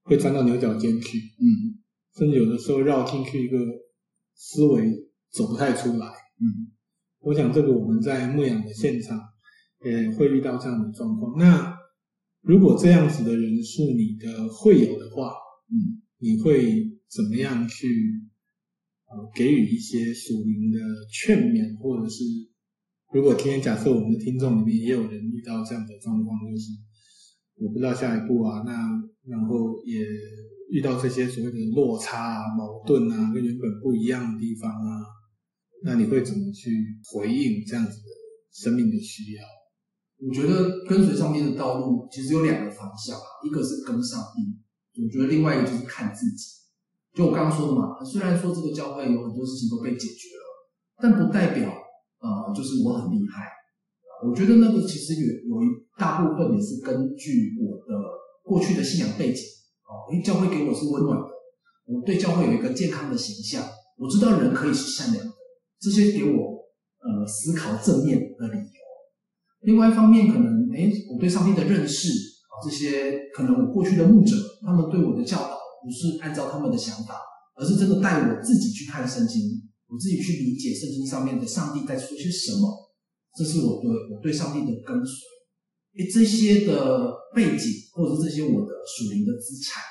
[0.04, 1.82] 会钻到牛角尖去，嗯，
[2.16, 3.58] 甚至有的时候绕进去一个
[4.46, 4.92] 思维
[5.30, 6.70] 走不太出来，嗯，
[7.20, 9.18] 我想这个我们在牧养的现场
[9.86, 11.38] 也会遇到这样的状况。
[11.38, 11.74] 那
[12.42, 15.32] 如果这样子的人是你的会友的话，
[15.70, 17.88] 嗯，你会怎么样去
[19.06, 20.78] 呃给予一些属灵的
[21.10, 22.22] 劝勉，或者是？
[23.14, 26.72] 如果今天假设我们的听众里面也有人遇到这样的状况，就是
[27.56, 28.72] 我不知道下一步啊，那
[29.26, 30.04] 然后也
[30.74, 35.06] 遇到这些所谓的落差啊、矛盾啊，跟原本不一样的地方啊，
[35.84, 36.68] 那你会怎么去
[37.12, 38.08] 回应这样子的
[38.50, 39.44] 生命的需要？
[40.18, 46.66] 我觉得跟随上帝的道路其实有两个方向啊，一个是跟上帝，我觉得另外一个就是看自己。
[47.14, 50.44] 就我刚刚说的嘛，虽然说这个教会有很多事情都被解决了，
[51.00, 51.70] 但不代表。
[52.18, 53.46] 呃，就是我很厉害，
[54.26, 55.66] 我觉得那个其实有有一
[55.98, 57.94] 大部分也是根据我的
[58.42, 59.44] 过去的信仰背景
[59.84, 61.26] 哦，因为教会给我是温暖的，
[61.86, 63.64] 我对教会有一个健康的形象，
[63.98, 65.32] 我知道人可以是善良的，
[65.80, 66.64] 这些给我
[67.00, 68.80] 呃思考正面的理由。
[69.60, 77.20] 另外一方面，可能哎，我对上帝的认识啊，这些可能我过去的牧者他们对我的教导不是按照他们的想法，
[77.56, 79.40] 而是真的带我自己去看圣经。
[79.86, 82.66] 我自己去理解圣经上面的上帝在说些什么，
[83.36, 85.33] 这是我对我对上帝的跟随。
[85.96, 89.82] 诶，这些的背景或者是这些我的属灵的资产，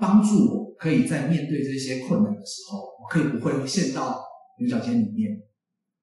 [0.00, 4.20] 帮助我可以在面对这些困难的时候，我可以不会陷到
[4.58, 5.36] 牛角尖里面。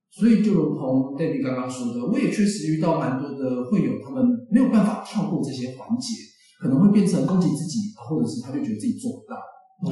[0.10, 6.14] 所以就如同 David 刚刚说的，我也确实遇到蛮多的会友，他们没有办法跳过这些环节，
[6.62, 9.38] 可能会变成攻击自己，或者是他就觉得自己做不到，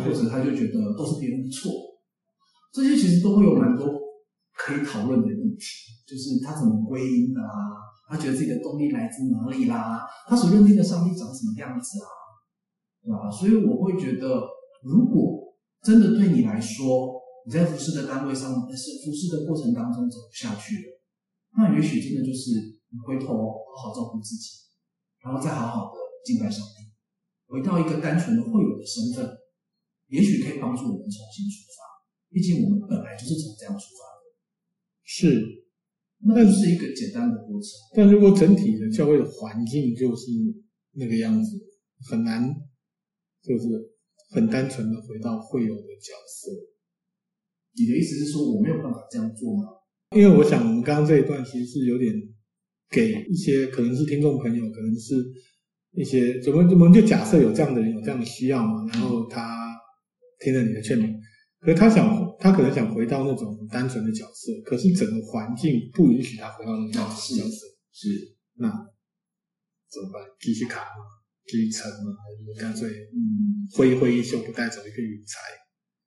[0.02, 1.72] 或者他就觉得都是别人的错。
[2.74, 3.86] 这些其实都会有蛮多
[4.66, 7.54] 可以讨论的议题，就是他怎么归因的啦，
[8.10, 12.10] 他觉得自己的动力来自哪里啦，他所认定的上帝长什么样子啊，
[13.06, 13.30] 对吧？
[13.30, 14.42] 所以我会觉得，
[14.82, 17.14] 如果真的对你来说，
[17.46, 20.90] 你在服侍的单位上，但是服侍的过程当中走不下去了，
[21.62, 22.58] 那也许真的就是
[22.90, 24.66] 你回头好好照顾自己，
[25.22, 26.90] 然后再好好的敬拜上帝，
[27.46, 29.30] 回到一个单纯的会友的身份，
[30.10, 31.86] 也许可以帮助我们重新出发。
[32.34, 34.15] 毕竟我们本来就是从这样出发，
[35.06, 35.42] 是，
[36.20, 37.70] 那是一个简单的过程。
[37.96, 40.32] 但如果整体的教会的环境就是
[40.94, 41.52] 那个样子，
[42.10, 42.54] 很难，
[43.42, 43.66] 就是
[44.32, 46.52] 很单纯的回到会友的角色。
[47.78, 49.64] 你的意思是说我没有办法这样做吗？
[50.16, 52.14] 因为我想我们刚刚这一段其实是有点
[52.90, 55.14] 给一些可能是听众朋友，可能是
[55.92, 59.76] 一些怎么怎么就假设有这样的人有这样的需要嘛，然后他
[60.40, 61.15] 听了你的劝勉。
[61.66, 62.06] 可是他想，
[62.38, 67.34] 他可能想回到那种单纯的角色，可是整个环境不允许他回到那种角色。
[67.34, 67.42] 是，
[67.92, 68.70] 是，那
[69.90, 70.22] 怎么办？
[70.40, 71.26] 继续卡吗？
[71.48, 72.14] 继续撑吗？
[72.22, 75.40] 还是干脆嗯挥一挥衣袖，不带走一个云彩？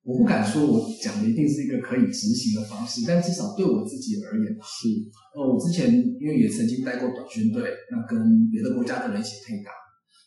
[0.07, 4.89] 我不敢说我讲的一定是一个可以执行的方式，但至少对我自己而言是。
[5.35, 9.73] 呃，我之前因为也曾经带过短宣队，那跟别的国家的人一起配搭，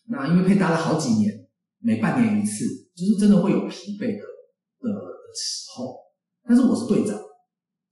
[0.10, 1.32] 那因为配搭了好几年，
[1.80, 4.31] 每半年一次，就是真的会有疲惫的。
[5.34, 5.96] 时候，
[6.48, 7.20] 但是我是队长，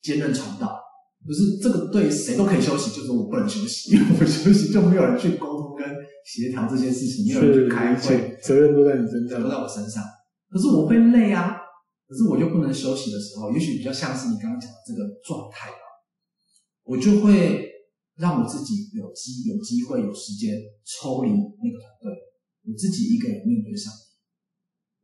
[0.01, 0.79] 兼任传道，
[1.25, 5.87] 不是这个队谁都可以休息，就是我不能休息， 因为我休息就没有人去沟通跟
[6.25, 10.03] 协调这件事情，没有人去开会，责任都在你身上，都在我身上。
[10.49, 11.57] 可是我会累啊，
[12.07, 15.77] 可是我又不能休息的时候，也许比较像是你刚刚讲的这个状态吧，
[16.83, 17.69] 我就会
[18.15, 22.11] 让我自己有机有机会有时间抽离那个团队，
[22.65, 23.93] 我自己一个人面对上。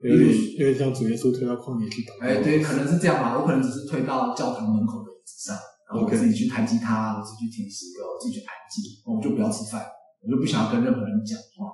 [0.05, 2.25] 有点有点像主耶稣推到旷野去祷告。
[2.25, 3.39] 哎，对，可能是这样吧。
[3.39, 5.57] 我可能只是推到教堂门口的椅子上，
[5.89, 9.83] 然后我自己去弹吉他，我自己去听诗歌，我自己去安静，我就不要吃饭，
[10.21, 11.73] 我就不想要跟任何人讲话。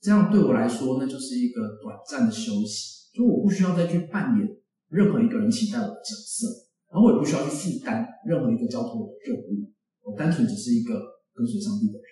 [0.00, 4.48] 这样对我来说，那就是一个短暂的休息，就我不需要再去扮演
[4.88, 6.48] 任何一个人期待我的角色，
[6.90, 9.72] 然后我也不需要去负担任何一个交托我的任务，
[10.02, 10.94] 我单纯只是一个
[11.32, 12.08] 跟随上帝的人。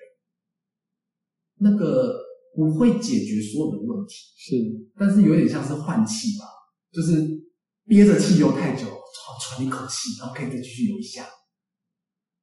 [1.61, 2.15] 那个
[2.59, 4.57] 不会解决所有的问题，是，
[4.99, 6.45] 但是有点像是换气吧，
[6.91, 7.23] 就是
[7.87, 8.83] 憋着气游太久，
[9.41, 11.25] 喘一口气，然后可以再继续游一下。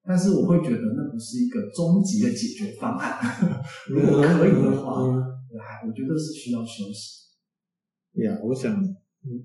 [0.08, 3.20] 但是我会觉得那不是一个终极的解决方案。
[3.92, 5.04] 如果可以的话，
[5.52, 8.24] 来，我觉得是需要休息。
[8.24, 8.72] 呀，我想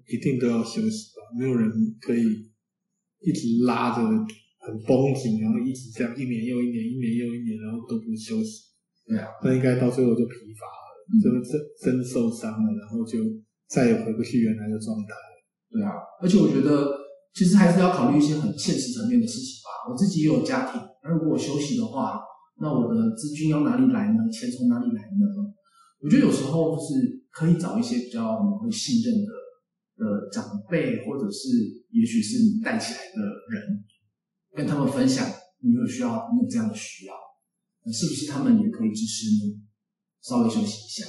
[0.06, 1.68] 一定都要休息吧，没有人
[2.00, 2.22] 可以
[3.26, 8.69] 一直拉着很绷紧，然后一直这样一年又一年，一年又一年，然后都不休息。
[9.11, 13.18] 对啊，那应该到最后就疲乏了，嗯、就真真受伤了，然后就
[13.66, 15.11] 再也回不去原来的状态。
[15.68, 16.87] 对啊，而且我觉得
[17.35, 19.90] 其实还是要考虑一些很现实层面的事情吧。
[19.90, 22.20] 我自己也有家庭，那如果我休息的话，
[22.61, 24.18] 那我的资金要哪里来呢？
[24.31, 25.27] 钱从哪里来呢？
[26.01, 29.33] 我觉得有时候就是可以找一些比较你会信任的
[29.99, 31.49] 的长辈，或者是
[31.90, 33.20] 也许是你带起来的
[33.51, 33.85] 人，
[34.55, 35.27] 跟他们分享
[35.61, 37.14] 你有需要，你有这样的需要。
[37.88, 39.62] 是不是他们也可以支持你
[40.20, 41.08] 稍微休息一下？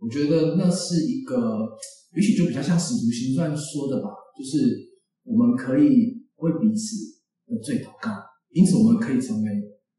[0.00, 1.68] 我觉得那是一个，
[2.16, 8.10] 也许就比较像《使徒行传》说的吧，就是我们可以为彼此的罪祷告，
[8.50, 9.48] 因此我们可以成为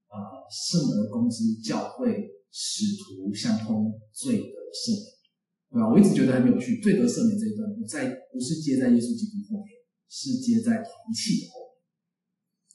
[0.09, 0.15] 呃
[0.49, 2.09] 圣而公之教会
[2.49, 5.05] 使徒相通罪的赦免，
[5.69, 5.87] 对吧？
[5.87, 9.69] 我一直觉得很有趣，罪得赦免这一段不在不是接在耶稣基督后面，
[10.09, 11.70] 是接在团契的后面。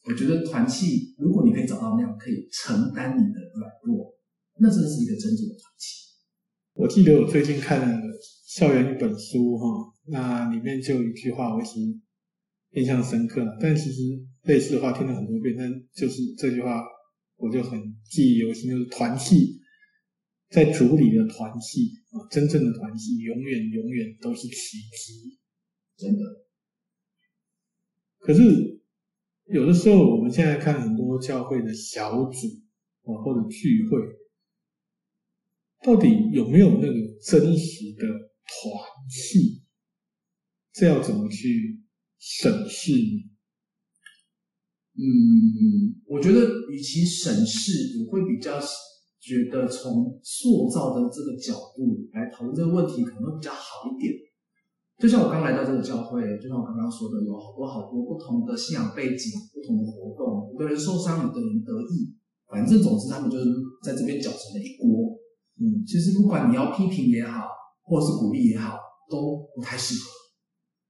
[0.09, 4.15] 我觉得团契，如果你可以找到那样可以承担你的软弱，
[4.61, 6.07] 那真的是一个真正的团契。
[6.75, 7.87] 我记得我最近看了
[8.47, 9.67] 《校园》一本书，哈，
[10.05, 12.01] 那里面就有一句话，我其实
[12.75, 13.59] 印象深刻了。
[13.61, 14.03] 但其实
[14.43, 16.85] 类似的话听了很多遍，但就是这句话，
[17.39, 19.61] 我就很记忆犹新，就是团契，
[20.51, 25.37] 在主里的团契啊，真正的团契，永远永远都是奇迹，
[25.97, 26.23] 真的。
[28.21, 28.77] 可是。
[29.47, 32.49] 有的时候，我们现在看很多教会的小组
[33.03, 33.97] 啊，或者聚会，
[35.85, 39.63] 到底有没有那个真实的团契？
[40.73, 41.81] 这要怎么去
[42.19, 42.93] 审视？
[44.95, 48.59] 嗯，我觉得与其审视，我会比较
[49.21, 54.13] 觉得从塑造的这个角度来讨论这个问题，可能比较好一点。
[54.99, 62.17] 就像我刚来到这个教会，就像我刚刚说的，有好多好多不同的信仰背景、不同的活动，有的人受伤，有的人得意，
[62.49, 63.45] 反正总之他们就是
[63.85, 65.13] 在这边搅成了一锅。
[65.61, 67.45] 嗯，其实不管你要批评也好，
[67.85, 68.79] 或者是鼓励也好，
[69.11, 70.09] 都不太适合。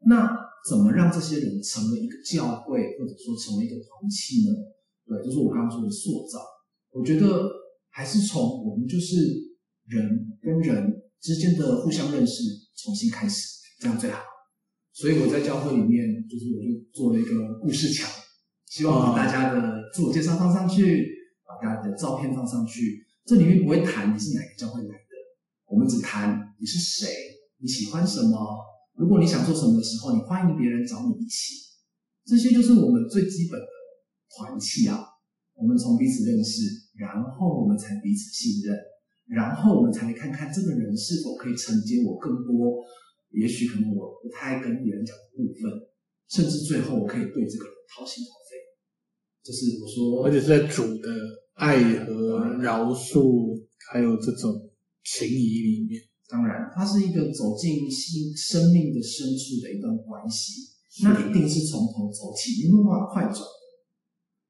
[0.07, 0.31] 那
[0.71, 4.55] 怎么让这些人成为一个教会，或者说成为一个团契呢？
[5.07, 6.39] 对，就是我刚刚说的塑造。
[6.91, 7.43] 我觉得
[7.91, 9.17] 还是从我们就是
[9.87, 10.07] 人
[10.41, 12.43] 跟人之间的互相认识
[12.77, 13.56] 重新开始。
[13.79, 14.23] 这样最好，
[14.93, 18.11] 所以我在教会里面，就是我就做了一个故事墙，
[18.67, 21.07] 希望把大家的自我介绍放上去，
[21.47, 23.05] 把大家的照片放上去。
[23.27, 25.13] 这里面不会谈你是哪个教会来的，
[25.67, 27.09] 我们只谈你是谁，
[27.59, 28.39] 你喜欢什么。
[28.95, 31.55] 如果你想做什么的时候，你欢迎别人找你一起。
[32.25, 33.67] 这些就是我们最基本的
[34.31, 35.05] 团契啊。
[35.55, 36.63] 我们从彼此认识，
[36.97, 38.77] 然后我们才彼此信任，
[39.29, 42.85] 然后我们才来看看这个人是否可以承接我更多。
[43.37, 45.71] 也许可能我不太跟别人讲部分，
[46.29, 48.57] 甚至最后我可以对这个人掏心掏肺，
[49.45, 51.13] 这是我说，而且是在主的
[51.55, 53.61] 爱和饶恕，
[53.93, 54.71] 还有这种
[55.05, 56.01] 情谊里面。
[56.29, 63.63] 当然，它是一个走进心生命的深处的一段关系，那一定是从头走起，没有办法快转的。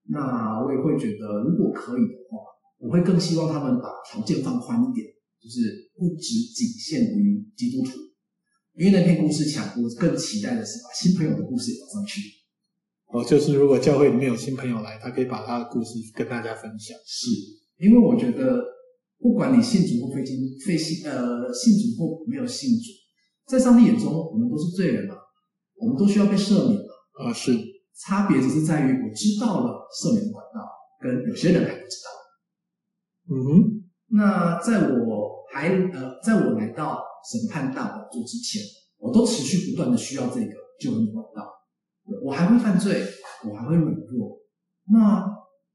[0.09, 2.39] 那我也会觉得，如果可以的话，
[2.79, 5.05] 我会更希望他们把条件放宽一点，
[5.43, 8.06] 就是不只仅限于基督徒。
[8.77, 12.21] 因为那篇故事强，我更期待的是把新朋友的故事也放上去。
[13.07, 16.95] 哦，就是如果教会里面有新朋友来，他可以把他的故事跟大家分享。
[17.07, 17.27] 是，
[17.79, 18.63] 因为我觉得，
[19.19, 20.37] 不管你信主或非信，
[20.67, 22.91] 非信呃信主或没有信主，
[23.47, 25.15] 在上帝眼中，我们都是罪人嘛，
[25.77, 27.25] 我们都需要被赦免嘛。
[27.25, 27.53] 啊，是。
[28.05, 30.61] 差别只是在于我知道了赦免的管道，
[31.01, 33.35] 跟有些人还不知道。
[33.35, 33.85] 嗯哼。
[34.09, 37.01] 那在我还呃，在我来到。
[37.31, 38.63] 审判大宝座之前，
[38.99, 41.51] 我都持续不断的需要这个救恩的管道。
[42.23, 43.03] 我还会犯罪，
[43.45, 44.39] 我还会软弱。
[44.93, 45.27] 那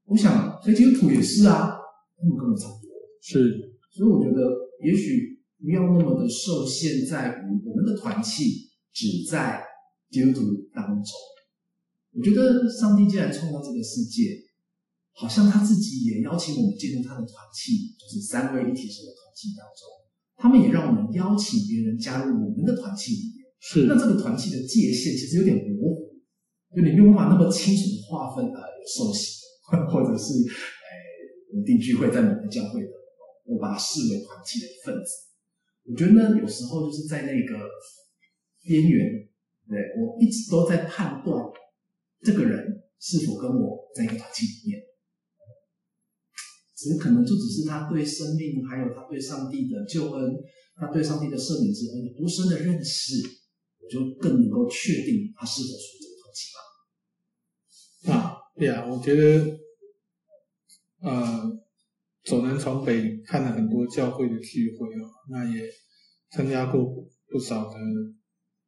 [0.04, 1.76] 我想，非基督徒也是啊，
[2.16, 2.90] 他们跟我差不多。
[3.20, 3.52] 是，
[3.92, 4.40] 所以我觉得，
[4.82, 9.62] 也许不要那么的受限在于我们的团契只在
[10.10, 10.40] 基督徒
[10.74, 11.12] 当中。
[12.12, 14.36] 我觉得，上帝既然创造这个世界，
[15.12, 20.01] 好像他自己也邀请我们进入他的团契，就是三位一体式的团契当中。
[20.42, 26.18] 他们也让我们邀请别人加入我们的团契里面，是，那这个团契的界限其实有点模糊，
[26.74, 29.38] 就你没有办法那么清楚的划分啊，有受洗
[29.70, 32.90] 的， 或者是诶稳定聚会在某个教会的，
[33.46, 35.30] 我把它视为团契的一份子。
[35.86, 37.54] 我觉得呢，有时候就是在那个
[38.66, 39.06] 边缘，
[39.70, 41.38] 对，我一直都在判断
[42.20, 44.82] 这个人是否跟我在一个团契里面。
[46.82, 50.34] 只可能就只是他对生命，还有他对上帝的救恩，
[50.74, 53.14] 他对上帝的赦免之恩有多深的认识，
[53.78, 58.18] 我就更能够确定他是否属于这个团契吧。
[58.18, 59.60] 啊，对啊，我觉得，
[61.02, 61.62] 呃，
[62.24, 65.62] 走南闯北看了很多教会的聚会哦，那也
[66.32, 66.84] 参加过
[67.28, 67.76] 不少的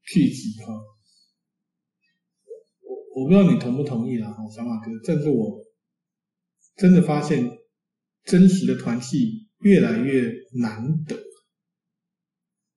[0.05, 0.73] 聚集哈。
[2.81, 5.65] 我我不知道你同不同意啦，哈，小马哥，但是我
[6.77, 7.64] 真的发现。
[8.25, 11.17] 真实的团契越来越难得，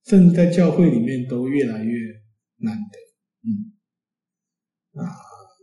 [0.06, 1.98] 甚至在教会里面都越来越
[2.58, 2.98] 难得。
[3.42, 3.72] 嗯，
[5.02, 5.08] 啊，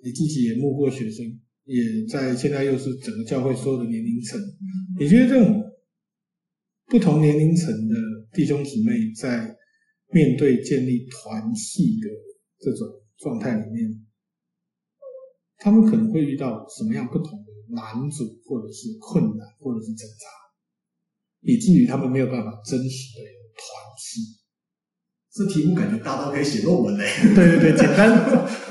[0.03, 1.25] 你自己也目过学生，
[1.65, 4.39] 也在现在又是整个教会所有的年龄层。
[4.99, 5.63] 你觉得这种
[6.87, 7.95] 不同年龄层的
[8.33, 9.55] 弟兄姊妹在
[10.11, 12.07] 面对建立团契的
[12.59, 14.05] 这种状态里面，
[15.57, 17.44] 他们可能会遇到什么样不同的？
[17.69, 20.25] 难阻，或者是困难，或者是挣扎，
[21.41, 23.63] 以至于他们没有办法真实的有团
[23.97, 24.43] 契。
[25.31, 27.05] 这题目感觉大到可以写论文嘞。
[27.35, 28.09] 对对对，简单。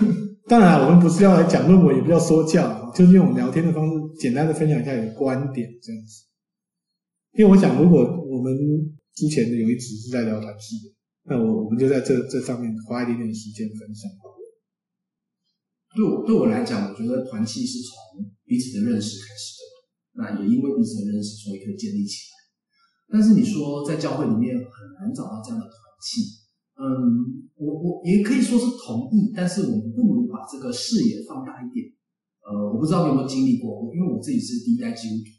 [0.47, 6.25] 当然，我们不是要来讲论文，也不要说教，就是用我们聊天的方式，简单的分享一下你的观点这样子。
[7.33, 8.55] 因为我想，如果我们
[9.15, 14.11] 之前的有一集是在聊团契的，那我我们就在这这上面花一点点时间分享。
[15.97, 19.63] 对我对我来讲，我觉得团契是从彼此的认识开始的。
[20.17, 22.35] 那也因为彼此的认识，所以可以建立起来。
[23.11, 24.67] 但是你说在教会里面很
[24.99, 26.45] 难找到这样的团契，
[26.79, 31.87] 嗯，我我也可以说是同意，但是我们不如把这个视野放大一点。
[32.45, 35.31] 呃，我不知道你有没有经历过，因为我自己是第一代基督徒，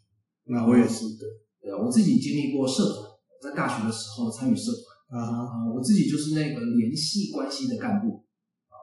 [0.52, 1.24] 那我也是的。
[1.62, 3.06] 对啊，我自己经历过社团，
[3.42, 8.24] 在大学的时候参与社团啊，啊，我自己就是那个联系关系的干部，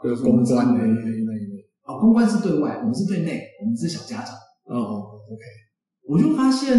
[0.03, 1.47] 就是公关的那那一
[1.83, 1.93] 类。
[1.93, 4.35] 啊，公关是对外，我们是对内，我们是小家长。
[4.67, 5.43] 哦哦，OK。
[6.09, 6.79] 我就发现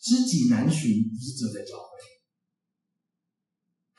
[0.00, 1.90] 知己难寻，不是只有在教会，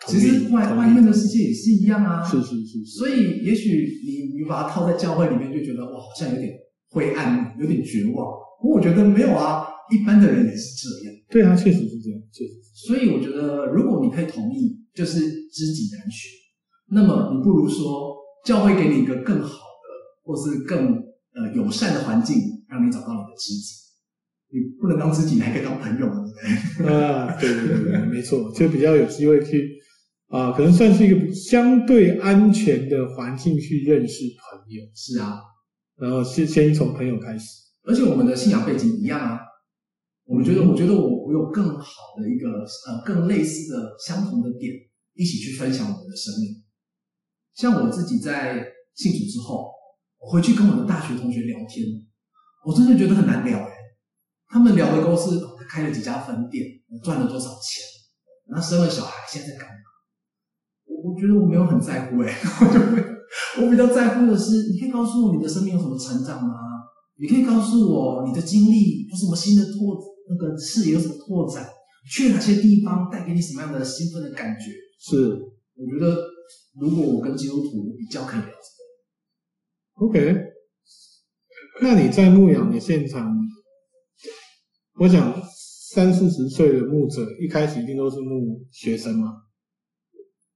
[0.07, 2.23] 其实外外面的世界也是一样啊。
[2.23, 2.97] 是是是，是。
[2.97, 6.53] 所以也许你你把它套在教会里面，就觉得哇，好像有点
[6.89, 8.25] 灰暗，有点绝望。
[8.61, 11.15] 不过我觉得没有啊，一般的人也是这样。
[11.29, 12.87] 对啊，确实是这样，确实是。
[12.87, 15.19] 所以我觉得，如果你可以同意，就是
[15.49, 16.31] 知己难寻，
[16.91, 18.15] 那么你不如说
[18.45, 19.72] 教会给你一个更好。
[20.23, 20.95] 或是更
[21.33, 23.83] 呃友善的环境，让你找到你的知己。
[24.55, 26.93] 你不能当知己，你还可以当朋友，对不对？
[26.93, 29.67] 啊，对对对，没错，就比较有机会去
[30.27, 34.83] 啊、呃，可能算是一个相对安全的环境去认识朋友。
[34.93, 35.39] 是啊，
[35.97, 37.47] 然后先先从朋友开始，
[37.81, 39.39] 而且我们的信仰背景一样啊。
[40.25, 44.71] 我们觉得，我觉得我我有更好的一个呃更类似的相同的点，
[45.15, 46.63] 一起去分享我们的生命。
[47.55, 48.63] 像我自己在
[48.93, 49.71] 信主之后。
[50.23, 51.85] 我回去跟我的大学同学聊天，
[52.65, 53.73] 我真的觉得很难聊哎。
[54.47, 56.65] 他们聊的都是他开了几家分店，
[57.03, 57.83] 赚了多少钱，
[58.47, 59.75] 然后生了小孩，现在在干嘛？
[60.85, 62.33] 我我觉得我没有很在乎哎，
[63.59, 66.53] 我比较在乎的是，你可以告诉我你的生命有什么成长吗？
[67.19, 69.99] 你可以告诉我你的经历有什么新的拓，
[70.29, 71.67] 那个视野有什么拓展？
[72.09, 74.71] 去哪些地方带给你什么样的兴奋的感觉？
[74.99, 75.33] 是，
[75.75, 76.17] 我觉得
[76.79, 78.49] 如果我跟基督徒比较可以聊。
[79.95, 80.35] OK，
[81.81, 83.31] 那你在牧养的现场，
[84.95, 85.33] 我想
[85.93, 89.31] 三四十岁的牧者一开始一定都是牧学生嘛，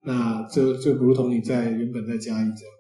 [0.01, 2.73] 那这就如同你在原本在嘉义这样，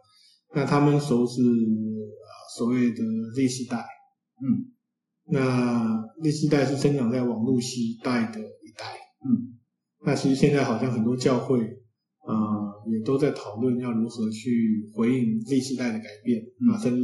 [0.55, 3.03] 那他们说是啊所谓的
[3.35, 3.85] Z 世代，
[4.41, 4.73] 嗯，
[5.25, 9.59] 那 Z 世代是生长在网络时代的一代，嗯，
[10.03, 11.61] 那其实现在好像很多教会
[12.25, 12.33] 啊。
[12.33, 12.56] 呃
[12.89, 17.01] 也都在讨论要如何去回应 Z 世代的改变，啊，甚至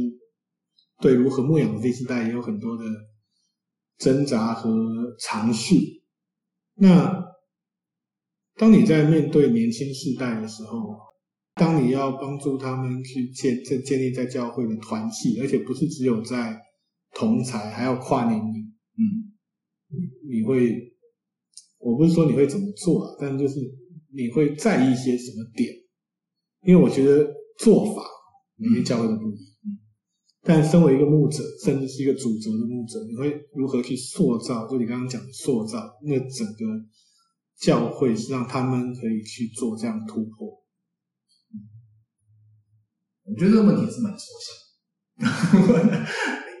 [1.00, 2.84] 对如何牧养 Z 世代也有很多的
[3.98, 4.70] 挣扎和
[5.18, 5.74] 尝试。
[6.74, 7.24] 那
[8.56, 10.96] 当你在面对年轻世代的时候，
[11.54, 16.60] 当你要帮助他们去建建建立在教会的团契，而且不是只有在
[17.12, 19.32] 同才，还要跨年龄，嗯，
[20.28, 20.92] 你会，
[21.78, 23.83] 我不是说你会怎么做啊，但就是。
[24.14, 25.74] 你会在意一些什么点？
[26.62, 28.02] 因为我觉得做法
[28.56, 29.44] 每个教会都不一样。
[29.66, 29.78] 嗯，
[30.42, 34.66] 但身为一个牧者，甚至是一个主责的牧者，你会如何去塑造？
[34.68, 36.64] 就你刚刚讲的塑造，那整个
[37.60, 40.62] 教会是让他们可以去做这样突破。
[43.24, 44.54] 我觉得这个问题是蛮抽象
[45.18, 46.06] 的，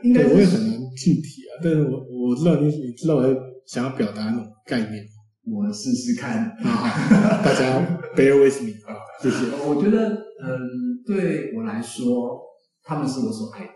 [0.02, 1.60] 应该我也很难具体啊。
[1.62, 1.98] 但是我
[2.28, 5.06] 我知道你你知道我在想要表达那种概念，
[5.46, 7.78] 我试试看啊， 大家
[8.16, 9.50] bear with me 啊，谢谢。
[9.66, 10.08] 我觉得
[10.40, 12.40] 嗯，对我来说，
[12.82, 13.72] 他们是我所爱的。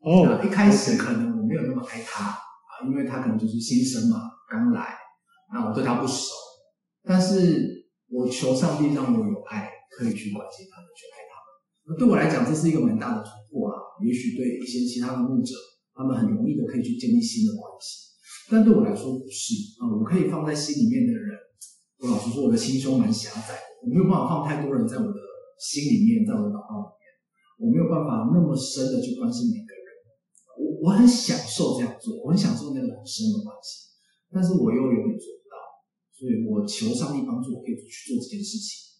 [0.00, 4.18] 哦，一开始可能我没有那么爱他啊，因为他可能就是新生嘛，
[4.50, 4.96] 刚来，
[5.52, 6.32] 那我对他不熟，
[7.04, 11.46] 但是我求上帝让我有爱，可以去关心他们，去爱他们。
[11.86, 13.76] 那对我来讲，这是一个蛮大的突破啊。
[14.02, 15.52] 也许对一些其他的牧者，
[15.94, 18.11] 他们很容易的可以去建立新的关系，
[18.52, 19.88] 但对我来说不是啊。
[19.88, 21.32] 我可以放在心里面的人，
[22.04, 25.16] 我老实说，我的心胸蛮狭窄的，我没有办法放太多人在我的
[25.56, 27.04] 心里面，在我的祷告里面，
[27.56, 29.88] 我没有办法那么深的去关心每个人。
[30.60, 33.88] 我我很享受这样做，我很享受那个很深的关系，
[34.28, 35.56] 但是我又有点做不到，
[36.12, 38.92] 所以我求上帝帮助我，可以去做这件事情。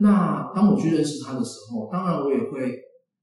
[0.00, 2.74] 那当我去认识他的时候，当然我也会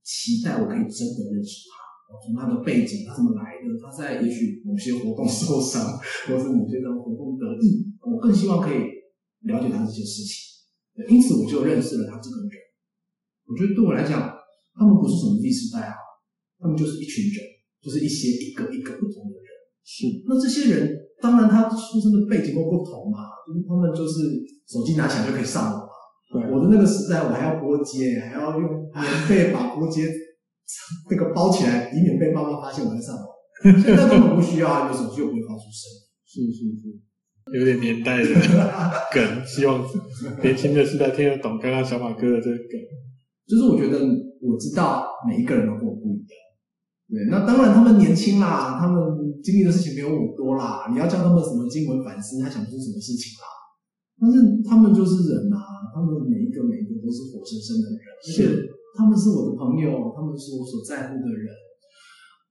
[0.04, 1.76] 期待我可以真的认识他，
[2.24, 6.00] 从他的背景，他怎么来的，他在也许某些活动受伤，
[6.30, 8.88] 或是某些的活动得意，我更希望可以
[9.44, 11.10] 了解他这些事情。
[11.10, 12.52] 因此我就认识了他这个人。
[13.48, 14.32] 我觉得对我来讲，
[14.74, 15.96] 他们不是什么第四代啊，
[16.60, 17.58] 他们就是一群人。
[17.80, 19.48] 就是一些一个一个不同的人，
[19.86, 20.08] 是。
[20.28, 20.92] 那这些人，
[21.22, 25.88] 当然他出生的背景都不同嘛，就是他们就是手机拿起来就可以上网嘛。
[26.34, 26.52] 对。
[26.52, 30.10] 我的那个时代，我还要拨接，还要用棉被把拨接
[31.10, 33.26] 那个包起来，以免被妈妈发现我在上网。
[33.64, 36.06] 现在根本不需要啊，有手机又不会发出声音。
[36.28, 38.30] 是是是，有点年代的
[39.12, 39.82] 梗，希望
[40.44, 42.76] 年轻的时代听得懂刚刚小马哥的这个梗。
[43.48, 43.98] 就是我觉得
[44.44, 46.36] 我知道每一个人都跟我不一样。
[47.08, 49.00] 对，那当然他们年轻啦，他们
[49.42, 50.92] 经历的事情没有我多啦。
[50.92, 53.48] 你要叫他们什么经文反思，他想不出什么事情啦。
[54.20, 54.38] 但是
[54.68, 55.58] 他们就是人啊，
[55.96, 58.44] 他们每一个每一个都是活生生的人，而且
[58.98, 61.54] 他们是我的朋友，他们是我所在乎的人。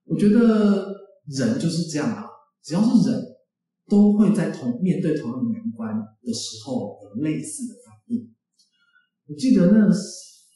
[0.05, 0.87] 我觉得
[1.27, 2.25] 人就是这样啊，
[2.63, 3.21] 只要是人，
[3.89, 5.93] 都会在同面对同样的难关
[6.23, 8.33] 的时候有类似的反应。
[9.27, 9.89] 我记得那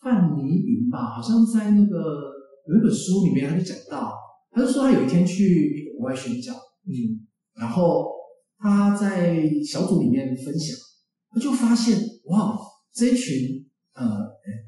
[0.02, 2.32] 范尼云吧，好像在那个。
[2.68, 4.14] 有一本书里面，他就讲到，
[4.52, 6.54] 他就说他有一天去一个国外宣教，
[6.86, 7.26] 嗯，
[7.56, 8.06] 然后
[8.60, 10.78] 他在小组里面分享，
[11.32, 12.56] 他就发现，哇，
[12.94, 14.06] 这一群呃，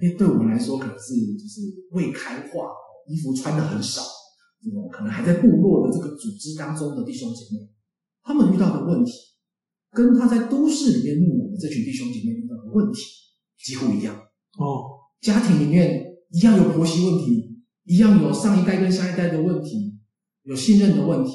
[0.10, 2.70] 对对我们来说可能是就是未开化，
[3.08, 4.02] 衣服穿的很少，
[4.62, 7.70] 这种可能还在部落的这个组织当中的弟兄姐妹，
[8.24, 9.12] 他们遇到的问题，
[9.92, 13.02] 跟他在都市里面牧养的这群弟兄姐妹遇到的问题
[13.64, 14.16] 几乎一样
[14.58, 14.84] 哦，
[15.22, 17.52] 家庭里面一样有婆媳问题。
[17.86, 20.00] 一样有上一代跟下一代的问题，
[20.44, 21.32] 有信任的问题，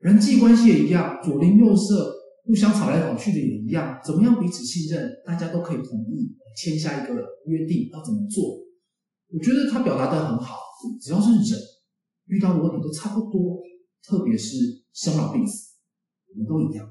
[0.00, 2.12] 人际关系也一样，左邻右舍
[2.44, 7.14] 互相吵来吵去的也一样，怎么样彼此信任，大家都可以同意签下一个
[7.46, 8.60] 约定，要怎么做？
[9.32, 10.56] 我觉得他表达的很好，
[11.00, 11.60] 只要是人
[12.26, 13.60] 遇到的问题都差不多，
[14.06, 14.56] 特别是
[14.92, 15.74] 生老病死，
[16.34, 16.86] 我们都一样。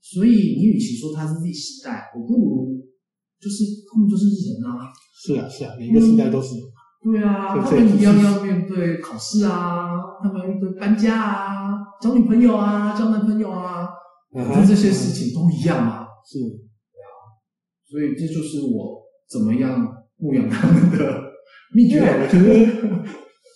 [0.00, 2.82] 所以你与其说他是第十代，我不如
[3.40, 4.88] 就是他们就是人啊。
[5.14, 6.54] 是啊，是啊，每个时代都是。
[6.56, 6.72] 嗯
[7.04, 9.90] 对啊，他们一样要面对考试啊，
[10.22, 13.88] 他们要面对搬家啊，找女朋友啊，交男朋友啊，
[14.32, 16.06] 反正这些事情都一样嘛。
[16.24, 17.12] 是，对啊，
[17.84, 19.80] 所以这就是我怎么样
[20.16, 21.22] 牧养他们的
[21.74, 22.00] 秘诀。
[22.00, 22.66] 我觉得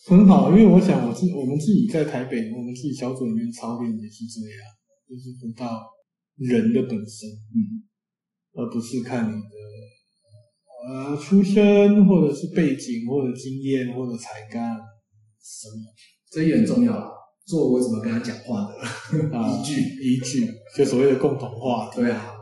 [0.09, 4.59] 很好，因为我想我自我们自己在台北，我们自己小组里面操练也是这样，
[5.09, 5.83] 就是回到
[6.37, 7.87] 人的本身，嗯，
[8.55, 9.57] 而不是看你的。
[10.89, 14.77] 呃，出身或者是背景，或者经验，或者才干
[15.43, 15.83] 什么，
[16.31, 17.11] 这也很重要啊。
[17.47, 22.01] 做我怎么跟他讲话的啊， 依据依据，就所谓的共同话题。
[22.01, 22.35] 对啊，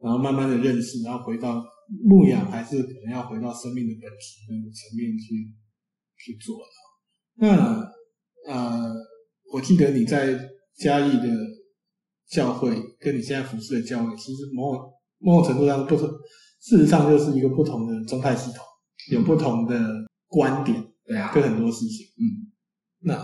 [0.00, 1.62] 然后慢慢的认识，然后回到
[2.04, 5.52] 牧养，还是可能要回到生命的本质的层面去
[6.16, 6.72] 去做的。
[7.36, 7.92] 那
[8.46, 8.94] 呃，
[9.52, 10.38] 我记得你在
[10.76, 11.28] 嘉义的
[12.30, 16.08] 教会，跟你现在服侍的教会，其实某种某种程度上不同。
[16.60, 18.64] 事实上，就是一个不同的宗派系统，
[19.10, 19.78] 有不同的
[20.28, 22.22] 观点，对啊，跟很多事情，嗯，
[23.00, 23.14] 那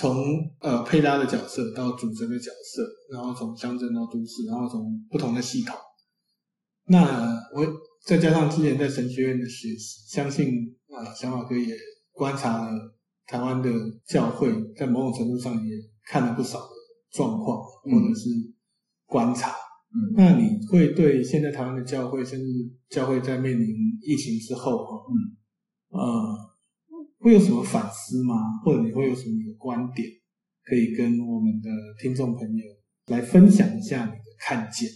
[0.00, 0.16] 从
[0.60, 2.82] 呃配搭的角色到主神的角色，
[3.12, 5.76] 然后从乡镇到都市，然后从不同的系统，
[6.86, 7.66] 那我
[8.06, 11.76] 再加上之前在神学院的学习，相信啊、呃，小马哥也
[12.12, 12.70] 观察了
[13.26, 13.70] 台湾的
[14.06, 15.76] 教会，在某种程度上也
[16.06, 16.70] 看了不少的
[17.12, 18.30] 状况，或者是
[19.04, 19.50] 观察。
[19.50, 22.46] 嗯，那你会对现在台湾的教会，甚至
[22.88, 23.66] 教会在面临
[24.00, 26.36] 疫情之后，哈，嗯，呃，
[27.18, 28.34] 会有什么反思吗？
[28.64, 30.08] 或者你会有什么观点，
[30.64, 31.68] 可以跟我们的
[32.00, 32.64] 听众朋友
[33.08, 34.88] 来分享一下你的看见？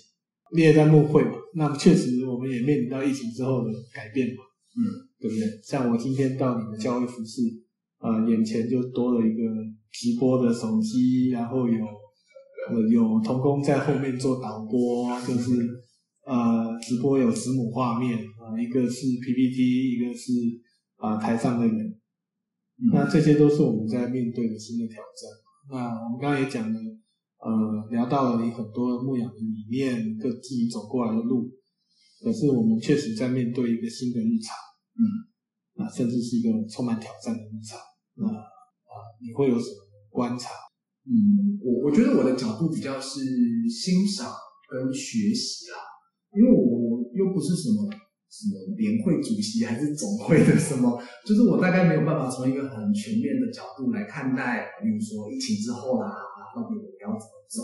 [0.54, 1.32] 你也在幕会嘛？
[1.54, 4.42] 那么确实，我们也面临到疫情之后的改变嘛？
[4.76, 4.82] 嗯，
[5.20, 5.60] 对不对？
[5.62, 7.42] 像我今天到你的教会服饰，
[7.98, 9.42] 啊、呃，眼前就多了一个
[9.90, 11.84] 直播的手机，然后有
[12.70, 15.52] 呃有童工在后面做导播，就是
[16.24, 20.32] 呃直播有子母画面啊、呃，一个是 PPT，一个是
[20.96, 21.93] 啊、呃、台上的人，
[22.76, 25.30] 嗯、那这些都是我们在面对的新的挑战。
[25.70, 26.78] 那我们刚刚也讲了，
[27.38, 31.50] 呃，聊到了你很多牧养的理念，各自己走过来的路。
[32.20, 34.56] 可是我们确实在面对一个新的日常，
[34.96, 35.02] 嗯，
[35.74, 37.78] 那甚至是一个充满挑战的日常。
[38.16, 39.76] 那啊，你会有什么
[40.10, 40.50] 观察？
[41.06, 43.20] 嗯，我我觉得我的角度比较是
[43.68, 44.32] 欣赏
[44.68, 45.78] 跟学习啦，
[46.34, 47.88] 因为我又不是什么。
[48.34, 50.90] 什么联会主席还是总会的什么？
[51.24, 56.10] 就是我大概没有办法从一个很全面的角度来看待，比如说疫情之后啦，
[56.50, 57.62] 到底我们要怎么走？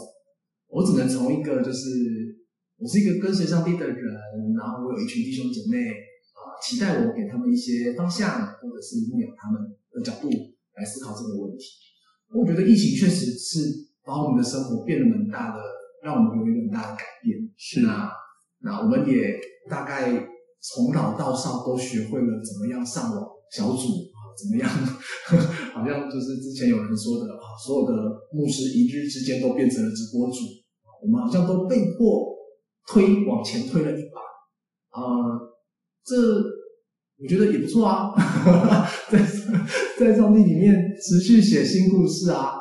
[0.70, 1.90] 我只能从一个就是
[2.78, 3.98] 我是一个跟随上帝的人，
[4.54, 5.90] 然后我有一群弟兄姐妹
[6.38, 11.66] 啊，期待我给他们一些方向，或者是牧养他们的角度来思考这个问题。
[12.30, 15.58] 我觉得疫情确实是把我们的生活变得蛮大的，
[16.04, 17.42] 让我们有一个很大的改变。
[17.58, 18.12] 是啊，
[18.62, 19.34] 那我们也
[19.68, 20.29] 大概。
[20.60, 23.82] 从老到少都学会了怎么样上网小组
[24.12, 24.68] 啊，怎么样？
[25.72, 27.94] 好像就是之前有人说的啊，所有的
[28.32, 30.36] 牧师一日之间都变成了直播主，
[31.02, 32.28] 我们好像都被迫
[32.86, 34.20] 推往前推了一把
[34.90, 35.02] 啊、
[36.04, 36.16] 这
[37.22, 38.12] 我觉得也不错啊，
[39.10, 39.18] 在
[39.98, 42.54] 在上帝里面持续写新故事啊。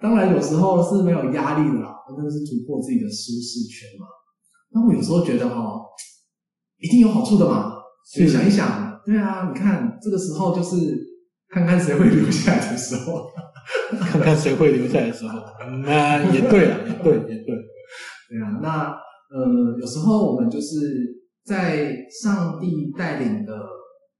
[0.00, 4.06] 当然有时候是没有压力的啦，那是突破自己的舒适圈嘛。
[4.72, 5.80] 那我有时候觉得哈。
[6.78, 7.72] 一定有好处的嘛，
[8.12, 10.96] 所以想一想，对啊，你看这个时候就是
[11.48, 13.30] 看看谁会留下来的时候，
[13.98, 15.38] 看看谁会留下来的时候，
[15.84, 18.90] 那也对啊， 也对，也对，对啊，那
[19.30, 23.52] 呃，有时候我们就是在上帝带领的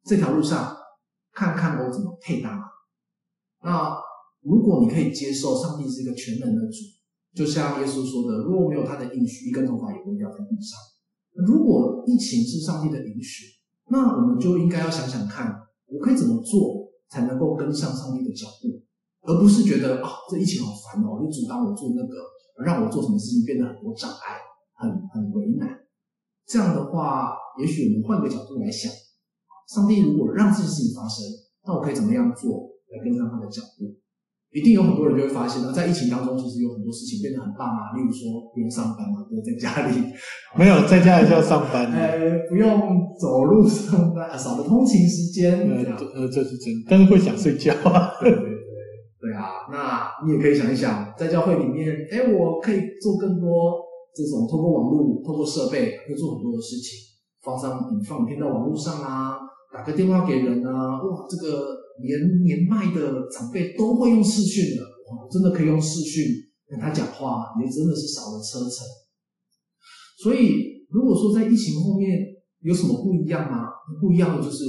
[0.04, 0.74] 这条路上，
[1.32, 2.62] 看看我怎么配搭嘛。
[3.62, 3.96] 那
[4.42, 6.76] 如果你可以接受上帝是一个全能的主，
[7.34, 10.78] 就像耶稣说的，如果没有他的应许，一根头发也不会掉在地上。
[11.34, 13.46] 如果疫情是上帝的允许，
[13.88, 15.52] 那我们就应该要想想看，
[15.86, 18.80] 我可以怎么做才能够跟上上帝的脚步，
[19.26, 22.14] 而不是觉得啊，这疫情好烦哦，就阻挡我做那个，
[22.64, 24.38] 让我做什么事情变得很多障碍，
[24.74, 25.68] 很很为难。
[26.46, 28.92] 这样的话，也许我们换个角度来想，
[29.68, 31.24] 上帝如果让这件事情发生，
[31.66, 33.96] 那我可以怎么样做来跟上他的脚步？
[34.54, 39.98] 一定有很多人就会发现呢，在疫情当中，其实有很多事情变得很棒啊，例如说不用上班嘛，对， 在家里
[40.56, 42.70] 没有在家里就要上班，呃， 不用
[43.18, 48.54] 走路上班， 少了通勤时间，呃，呃，这是真的，但是会想睡觉啊，对对对，
[49.20, 53.74] 对啊，那你也可以想一想，在教会里面，哎，我可以做更多
[54.14, 56.94] 这种透过网络、透过设备，可以做很多的事情，
[57.42, 59.34] 放上放影片到网络上啊，
[59.74, 61.82] 打个电话给人啊，哇，这个。
[62.02, 64.82] 连年迈的长辈都会用视讯了，
[65.30, 66.24] 真的可以用视讯
[66.66, 68.86] 跟他讲话，也真的是少了车程。
[70.18, 72.18] 所以，如果说在疫情后面
[72.60, 73.68] 有什么不一样吗？
[74.00, 74.64] 不一样的就是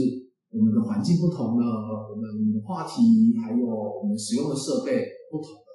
[0.52, 1.66] 我们的环境不同了，
[2.12, 3.02] 我们话题
[3.42, 5.66] 还有我们使用的设备不同了。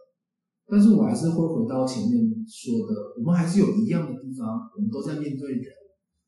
[0.69, 5.65] 但是我还是会回到前面说的，我们还是有一样的地方，我们都在面对人，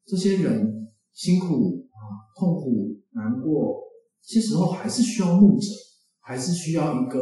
[0.06, 2.00] 这些人辛苦啊，
[2.38, 3.81] 痛苦、难过。
[4.24, 5.66] 这些时候还是需要牧者，
[6.20, 7.20] 还是需要一个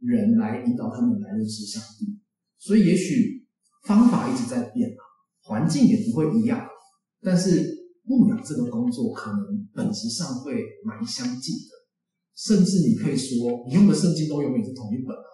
[0.00, 2.18] 人来引导他们来认识上帝。
[2.58, 3.46] 所以也许
[3.84, 5.02] 方法一直在变啊，
[5.42, 6.66] 环境也不会一样，
[7.22, 11.78] 但是牧养这个工作可能本质上会蛮相近的。
[12.36, 15.28] 甚至你可以说，你用的圣经都永远是同一本啊。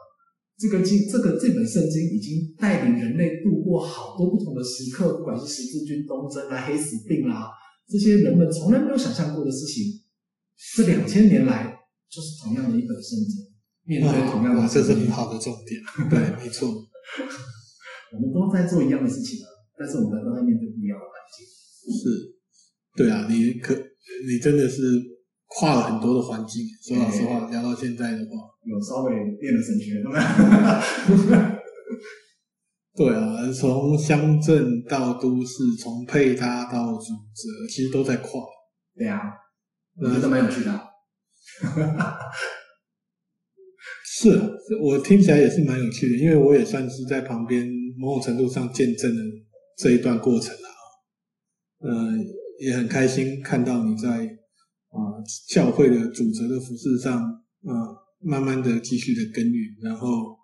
[0.56, 7.48] 这个经，这个这本圣经已经带领人类度过好多不同的时刻，不管是十字军东征啊、黑死病啊，
[7.88, 10.03] 这些人们从来没有想象过的事情。
[10.76, 11.76] 这两千年来，
[12.08, 13.46] 就是同样的一本圣经，
[13.84, 15.80] 面对同样的，啊，这是很好的重点。
[16.08, 16.68] 对，没错，
[18.14, 19.46] 我们都在做一样的事情啊，
[19.78, 21.44] 但是我们都在面对不一样的环境。
[21.92, 22.34] 是，
[22.96, 24.80] 对啊，你可，你真的是
[25.46, 26.62] 跨了很多的环境。
[26.82, 31.60] 说老实话，聊到现在的话，有稍微变了神学，对吧？
[32.96, 38.40] 对啊，从乡镇到都市，从配搭到主责，其实都在跨。
[38.96, 39.20] 对啊。
[39.96, 42.18] 我觉得蛮有趣的，啊，
[44.04, 44.28] 是，
[44.82, 47.64] 我听起来也是蛮有趣的，因为我也算是在旁边
[47.96, 49.22] 某种程度上见证了
[49.78, 52.18] 这一段过程了啊，呃，
[52.58, 54.08] 也很开心看到你在
[54.88, 60.36] 啊、呃、教会的主责的服饰上啊、呃，慢慢的继续的耕耘，然后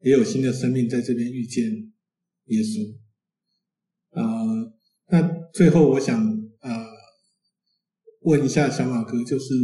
[0.00, 1.64] 也有新的生命在这边遇见
[2.46, 2.96] 耶稣，
[4.10, 4.72] 啊、呃，
[5.10, 5.22] 那
[5.52, 6.37] 最后我想。
[8.28, 9.54] 问一下小马哥，就是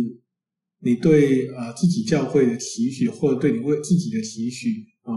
[0.80, 5.12] 你对呃自己教会的期许，或者对你为自己的期许啊，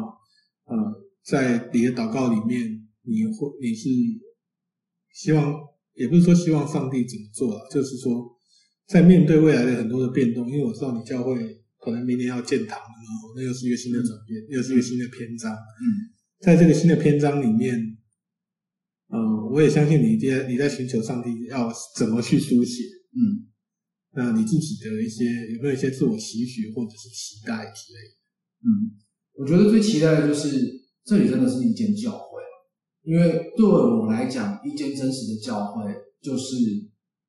[0.65, 0.75] 呃，
[1.23, 3.89] 在你的祷告里面，你会你是
[5.13, 5.53] 希望，
[5.93, 8.35] 也不是说希望上帝怎么做啊，就是说。
[8.87, 11.35] 在面对未来的很多的变动，因为我知道你教会
[11.77, 15.51] 可能明年要建堂，然后那又是一个新的转变，嗯、又是一个新的篇章。
[15.51, 15.85] 嗯，
[16.39, 17.97] 在这个新的篇章里面，
[19.09, 19.19] 呃，
[19.51, 22.83] 我也相信你在你在寻求上帝要怎么去书写。
[23.17, 23.49] 嗯，
[24.13, 28.13] 那你自己的一些有没有一些自我期许或者是期待之类的？
[28.61, 28.93] 嗯，
[29.33, 30.47] 我觉得最期待的就是
[31.03, 32.41] 这里真的是一间教会，
[33.03, 35.91] 因为对我来讲，一间真实的教会
[36.21, 36.55] 就是。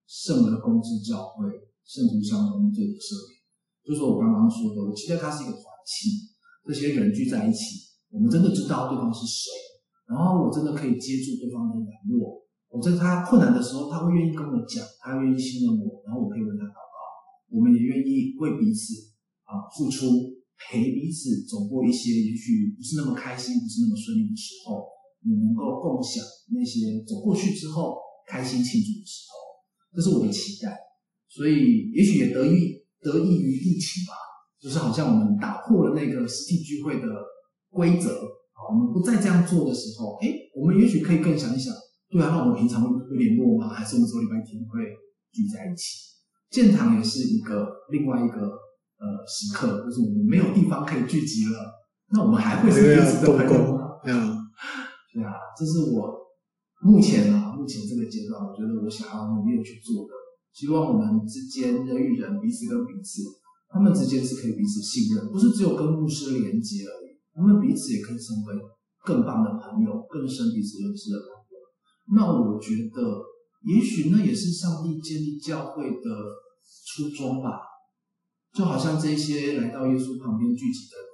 [0.09, 1.45] 圣而公之教会，
[1.85, 3.37] 圣徒相通，罪得赦免，
[3.85, 4.81] 就是我刚刚说的。
[4.81, 6.33] 我期待它是一个团契，
[6.65, 9.53] 这些人聚在一起，我们真的知道对方是谁，
[10.09, 12.41] 然后我真的可以接住对方的软弱。
[12.69, 16.97] 我在他困难的时候，他会愿意跟我讲，他愿意信任我，然后我可以为他祷告。
[17.49, 18.95] 我们也愿意为彼此
[19.49, 20.07] 啊付出，
[20.61, 24.85] 陪彼此走过一些也许不是那么开心、不是那么顺利的时候，
[25.25, 27.97] 你能够共享那些走过去之后
[28.29, 29.39] 开心庆祝的时候。
[29.97, 30.77] 这是我的期待，
[31.27, 34.13] 所以也许也得益得益于疫情吧，
[34.61, 37.07] 就是好像我们打破了那个实体聚会的
[37.71, 38.21] 规则
[38.53, 41.73] 啊，我们不再这样做的时候，哎，我们也许可以更想一想，
[42.11, 43.69] 对啊，那我们平常会会联络吗？
[43.69, 44.81] 还是我们说礼拜天会
[45.33, 46.17] 聚在一起？
[46.51, 48.41] 建堂也是一个另外一个
[48.97, 51.61] 呃时刻，就是我们没有地方可以聚集了，
[52.13, 54.01] 那我们还会是彼此的朋友吗？
[54.05, 54.39] 嗯，
[55.13, 56.17] 对啊，这是我。
[56.81, 60.15] 目前啊，目前这个阶段，我觉得我想要努力去做的，
[60.55, 63.27] 希望我们之间人与人彼此跟彼此，
[63.69, 68.55] 他们之间是可以彼此信任，不是只有跟牧师连接而已，他们彼此也可以成为
[69.05, 71.38] 更棒的朋友，更深彼此认识的朋友。
[72.15, 73.23] 那我觉得，
[73.65, 76.09] 也许那也是上帝建立教会的
[76.87, 77.61] 初衷吧。
[78.53, 81.09] 就好像这些来到耶稣旁边聚集的人，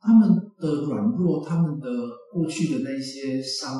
[0.00, 1.88] 他们的软弱，他们的
[2.32, 3.72] 过去的那些伤。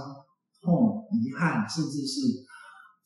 [0.60, 2.18] 痛、遗憾，甚至是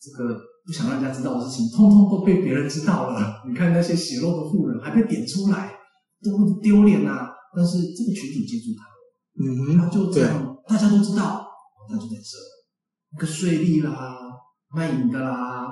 [0.00, 3.42] 这个不想让人家知道的事情，通通都被别人知道了。
[3.46, 5.70] 你看那些血肉的妇人还被点出来，
[6.22, 7.28] 多么丢脸啊！
[7.54, 8.88] 但是这个群体接住他，
[9.36, 11.46] 嗯，他就这样，大家都知道，
[11.86, 12.38] 他就在这，
[13.12, 14.16] 那个税吏啦、
[14.74, 15.66] 卖淫的啦，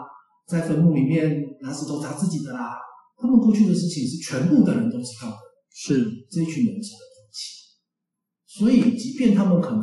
[0.46, 2.76] 在坟墓里面拿石头砸自己的啦，
[3.16, 5.36] 他们过去的事情是全部的人都知道的，
[5.72, 7.40] 是这一群人值得同情。
[8.46, 9.82] 所以，即便他们可能。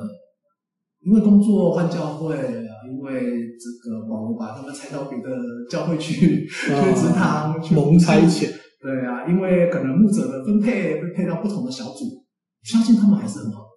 [0.99, 5.29] 因为工作换教会，因为这个保罗把他们拆到别的
[5.69, 8.51] 教会去， 去职堂蒙差遣。
[8.81, 12.25] 对啊，因为可能牧者的分配会配到不同的小组，
[12.63, 13.69] 相信他们还是很好的。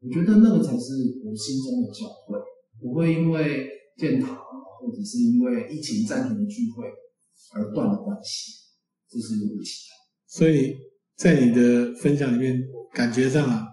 [0.00, 2.38] 我觉得那个才是我心中的教会，
[2.80, 6.86] 不会因为建堂或者是因为疫情暂停的聚会
[7.54, 8.52] 而断了关系，
[9.08, 9.94] 这是我的期待。
[10.26, 10.76] 所以
[11.16, 12.62] 在你的分享里面，
[12.92, 13.66] 感觉上啊，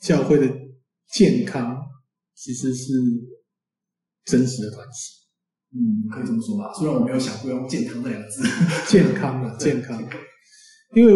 [0.00, 0.64] 教会的。
[1.12, 1.78] 健康
[2.34, 2.92] 其实是
[4.24, 5.28] 真实的关系，
[5.70, 6.72] 嗯，可以这么说吧。
[6.72, 8.42] 虽然我没有想过用“健康”这两个字，
[8.88, 10.02] 健康啊 健康，
[10.96, 11.14] 因为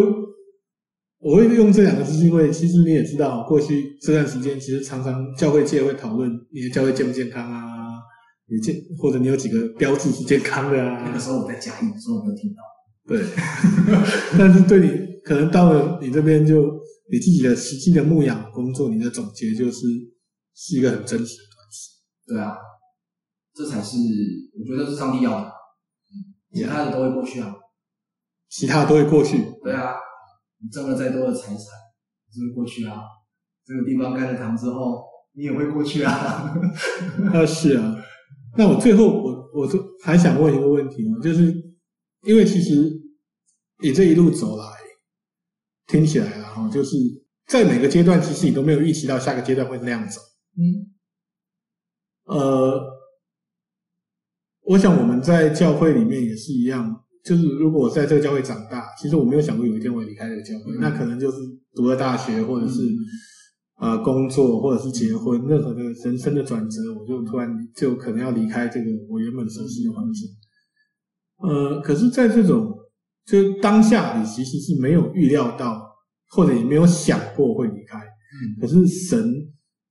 [1.19, 7.99] 我会用这两个字，是因为其实你也知道，过去这段时间其实常常教会界会讨论你的教会健不健康啊，
[8.47, 11.03] 你健或者你有几个标志是健康的啊。
[11.05, 12.61] 那个时候我在嘉义，所以我没有听到。
[13.07, 13.23] 对，
[14.37, 14.91] 但是对你
[15.23, 16.79] 可能到了你这边就。
[17.11, 19.87] 你自己的实际的牧养工作，你的总结就是
[20.53, 21.89] 是一个很真实的东西。
[22.27, 22.55] 对啊，
[23.51, 23.97] 这才是
[24.59, 25.47] 我觉得是上帝要的。
[25.47, 27.55] 嗯，其他的都会过去啊，
[28.47, 29.43] 其他的都会过去。
[29.63, 29.95] 对啊，
[30.61, 31.57] 你挣了再多的财产，
[32.31, 33.01] 就会过去啊。
[33.65, 35.03] 这个地方盖了堂之后，
[35.33, 36.11] 你也会过去啊。
[37.33, 37.95] 啊，是啊。
[38.57, 41.53] 那我最后我我就还想问一个问题啊，就是
[42.23, 42.91] 因为其实
[43.81, 44.79] 你这一路走来。
[45.91, 46.95] 听起来啊，哈，就是
[47.47, 50.21] 在每个阶段，其实你都没有预期到下个阶段会那样走。
[50.55, 50.93] 嗯，
[52.25, 52.79] 呃，
[54.61, 61.37] 我想我们在教会里面也是一样，就是如果我在这个教会长大，其实我没有想过有一天我会离开这个教会，嗯、那可能就是
[61.73, 62.81] 读了大学，或者是
[63.75, 70.29] 啊、工作，或者是结婚，任何的人生的转折，我就突然就可能要离开这个我原本熟悉的环境。
[71.37, 72.73] 呃，可是，在这种
[73.25, 75.81] 就当下，你其实是没有预料到，
[76.29, 77.97] 或者也没有想过会离开。
[77.97, 79.23] 嗯，可是神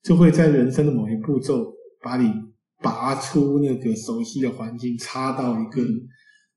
[0.03, 1.73] 就会在人生的某一步骤，
[2.03, 2.31] 把你
[2.83, 5.83] 拔出那个熟悉的环境，插到一个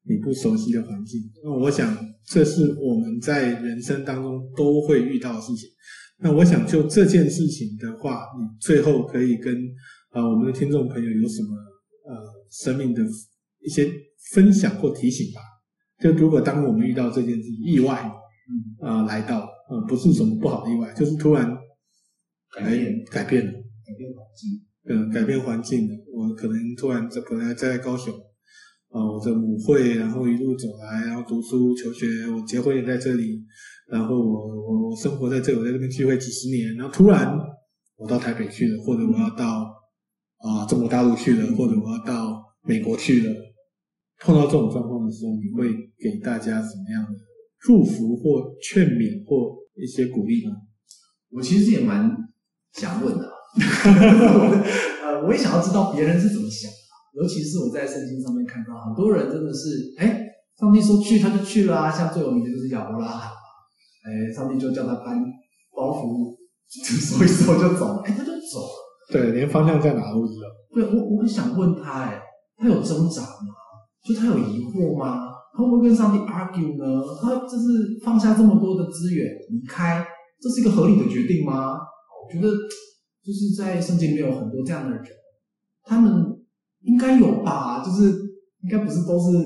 [0.03, 1.21] 你不熟悉的环境。
[1.43, 1.95] 那我想，
[2.25, 5.69] 这是我们在人生当中都会遇到的事情。
[6.23, 9.55] 那我想，就这件事情的话，你最后可以跟
[10.09, 11.49] 啊、呃、我们的听众朋友有什么
[12.05, 12.15] 呃
[12.51, 13.03] 生命的
[13.59, 13.91] 一些
[14.31, 15.41] 分享或提醒吧。
[15.99, 21.47] 就如果当我们遇到这件事意外，嗯啊、呃、来到，呃不是什么不好的意外，就是突然
[22.55, 25.95] 改变改变了，改变环境，嗯改变环境的。
[26.13, 28.13] 我可能突然在本来在高雄，
[28.91, 33.43] 啊、呃、我的母会，然后一路走来，然后读书求学，我结婚也在这里，
[33.87, 37.33] 然后我我我生活在这里，我在这边聚会几十年，然后突然
[37.97, 39.63] 我到台北去了，或者我要到
[40.37, 43.33] 啊、呃、中国大陆去了，或者我要到美国去了。
[44.23, 47.17] 碰到这种状况的时候，你会给大家什么样的
[47.59, 50.51] 祝福或劝勉或一些鼓励呢？
[51.31, 52.15] 我其实也蛮
[52.73, 53.31] 想问的，
[55.01, 56.77] 呃，我也想要知道别人是怎么想的，
[57.13, 60.25] 尤其是我在圣经上面看到很多人真的是，哎，
[60.59, 63.31] 上帝说去他就去了啊，像最有名的就是亚伯拉罕，
[64.05, 65.21] 哎，上帝就叫他搬
[65.75, 66.35] 包袱，
[66.69, 70.47] 收一收就走了，哎，他就走了，对，连方向在哪都不知道。
[70.73, 72.21] 对，我我很想问他，哎，
[72.57, 73.53] 他有挣扎吗？
[74.03, 75.27] 就他有疑惑吗？
[75.53, 77.03] 他会不会跟上帝 argue 呢？
[77.21, 80.05] 他就是放下这么多的资源离开，
[80.39, 81.73] 这是一个合理的决定吗？
[81.75, 82.47] 我觉得
[83.21, 85.05] 就是在圣经里面有很多这样的人，
[85.83, 86.13] 他们
[86.83, 87.83] 应该有吧？
[87.83, 88.11] 就是
[88.63, 89.37] 应该不是都是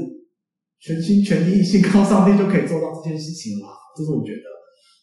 [0.79, 3.67] 全心全意信靠上帝就可以做到这件事情吧？
[3.95, 4.43] 这是我觉得。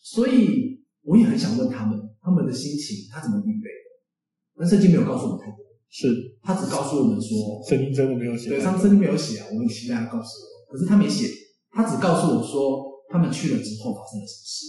[0.02, 3.86] 所以我也很想问他们，他们的心情他怎么预备的？
[4.58, 5.58] 但圣经没有告诉我们太多。
[5.88, 6.08] 是，
[6.42, 8.48] 他只告诉我们说，圣经真的没有写。
[8.48, 10.72] 对，他们圣经没有写啊，我们期待他告诉我。
[10.72, 11.28] 可是他没写，
[11.70, 12.80] 他只告诉我说，
[13.10, 14.66] 他们去了之后发生了什么事。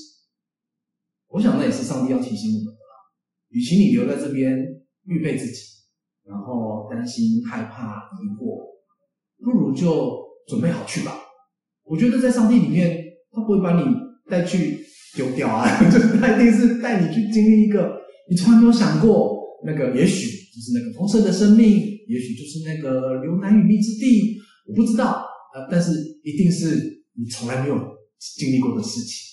[1.29, 2.93] 我想那也是上帝要提醒我们的啦。
[3.49, 4.57] 与其你留在这边
[5.05, 5.61] 预备自己，
[6.27, 8.63] 然后担心、害怕、疑惑，
[9.43, 10.17] 不如就
[10.47, 11.17] 准备好去吧。
[11.85, 13.85] 我觉得在上帝里面，他不会把你
[14.29, 14.79] 带去
[15.15, 17.97] 丢掉啊， 就是他一定是带你去经历一个
[18.29, 19.41] 你从来没有想过。
[19.65, 24.35] 那个也许就是那个丰盛的生命，也许就是那个流奶与蜜之地，
[24.67, 25.23] 我不知道，
[25.55, 26.75] 呃，但是一定是
[27.15, 27.75] 你从来没有
[28.19, 29.23] 经历过的事情，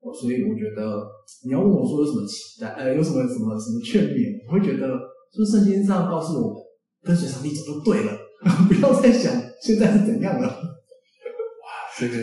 [0.00, 1.00] 哦，所以我觉得
[1.46, 4.92] 你要问我说有什么期待，呃，有什么什么什么劝勉，我会觉得
[5.32, 6.62] 就是圣经上告诉我们，
[7.02, 8.12] 跟随上帝走就对了，
[8.68, 10.48] 不要再想现在是怎样了。
[10.48, 10.54] 哇，
[11.98, 12.14] 这个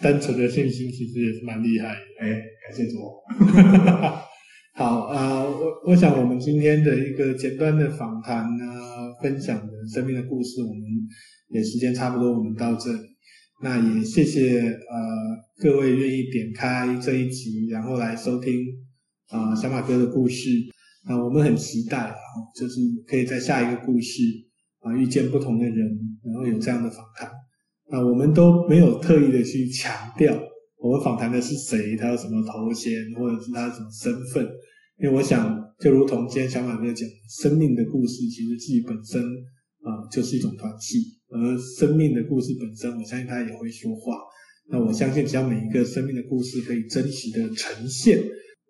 [0.00, 2.96] 单纯的信心其实也是蛮厉害的，哎，感谢主。
[4.74, 10.82] 好啊，我、呃、我想我们今天的一个简单的访谈啊，分享的生命的故事，我们
[11.48, 13.00] 也时间差不多，我们到这里。
[13.60, 14.96] 那也谢谢呃
[15.60, 18.54] 各位愿意点开这一集，然后来收听
[19.30, 20.48] 啊、呃、小马哥的故事。
[21.08, 22.14] 那、我们很期待啊，
[22.54, 24.22] 就是可以在下一个故事
[24.80, 27.30] 啊、遇见不同的人，然后有这样的访谈。
[27.90, 30.38] 那、我们都没有特意的去强调
[30.76, 34.46] 我们访谈的是谁，他有什么头衔，或者是他什么身份。
[35.00, 37.08] 因为我想，就如同今天小马哥讲，
[37.40, 39.22] 生命的故事其实自己本身
[39.80, 40.98] 啊、就是一种团契，
[41.30, 44.18] 而生命的故事本身，我相信他也会说话。
[44.70, 48.20] 那我相信，只要每一个生命的故事可以真实的呈现，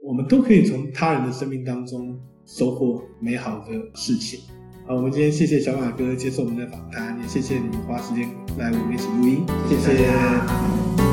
[0.01, 4.41] 我们都可以从他人的生命当中收获美好的事情。
[4.87, 9.97] 好，我们今天谢谢小马哥接受我们的访谈，也谢谢你花时间来我们一起录音，谢谢。
[9.97, 11.08] 谢谢。